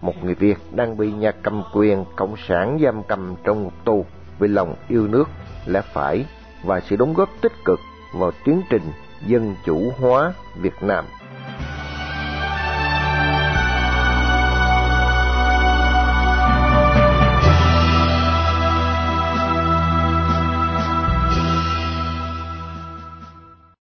Một 0.02 0.14
người 0.24 0.36
Việt 0.36 0.58
đang 0.72 0.98
bị 0.98 1.12
nhà 1.12 1.32
cầm 1.32 1.64
quyền 1.74 2.06
Cộng 2.16 2.36
sản 2.48 2.80
giam 2.84 3.04
cầm 3.04 3.36
trong 3.44 3.64
ngục 3.64 3.74
tù 3.86 4.06
vì 4.40 4.48
lòng 4.48 4.76
yêu 4.88 5.08
nước, 5.08 5.30
lẽ 5.66 5.82
phải 5.94 6.26
và 6.64 6.80
sự 6.80 6.96
đóng 6.96 7.14
góp 7.14 7.30
tích 7.42 7.54
cực 7.66 7.80
vào 8.14 8.32
tiến 8.46 8.62
trình 8.70 8.84
dân 9.26 9.56
chủ 9.66 9.92
hóa 10.02 10.34
Việt 10.56 10.76
Nam. 10.82 11.06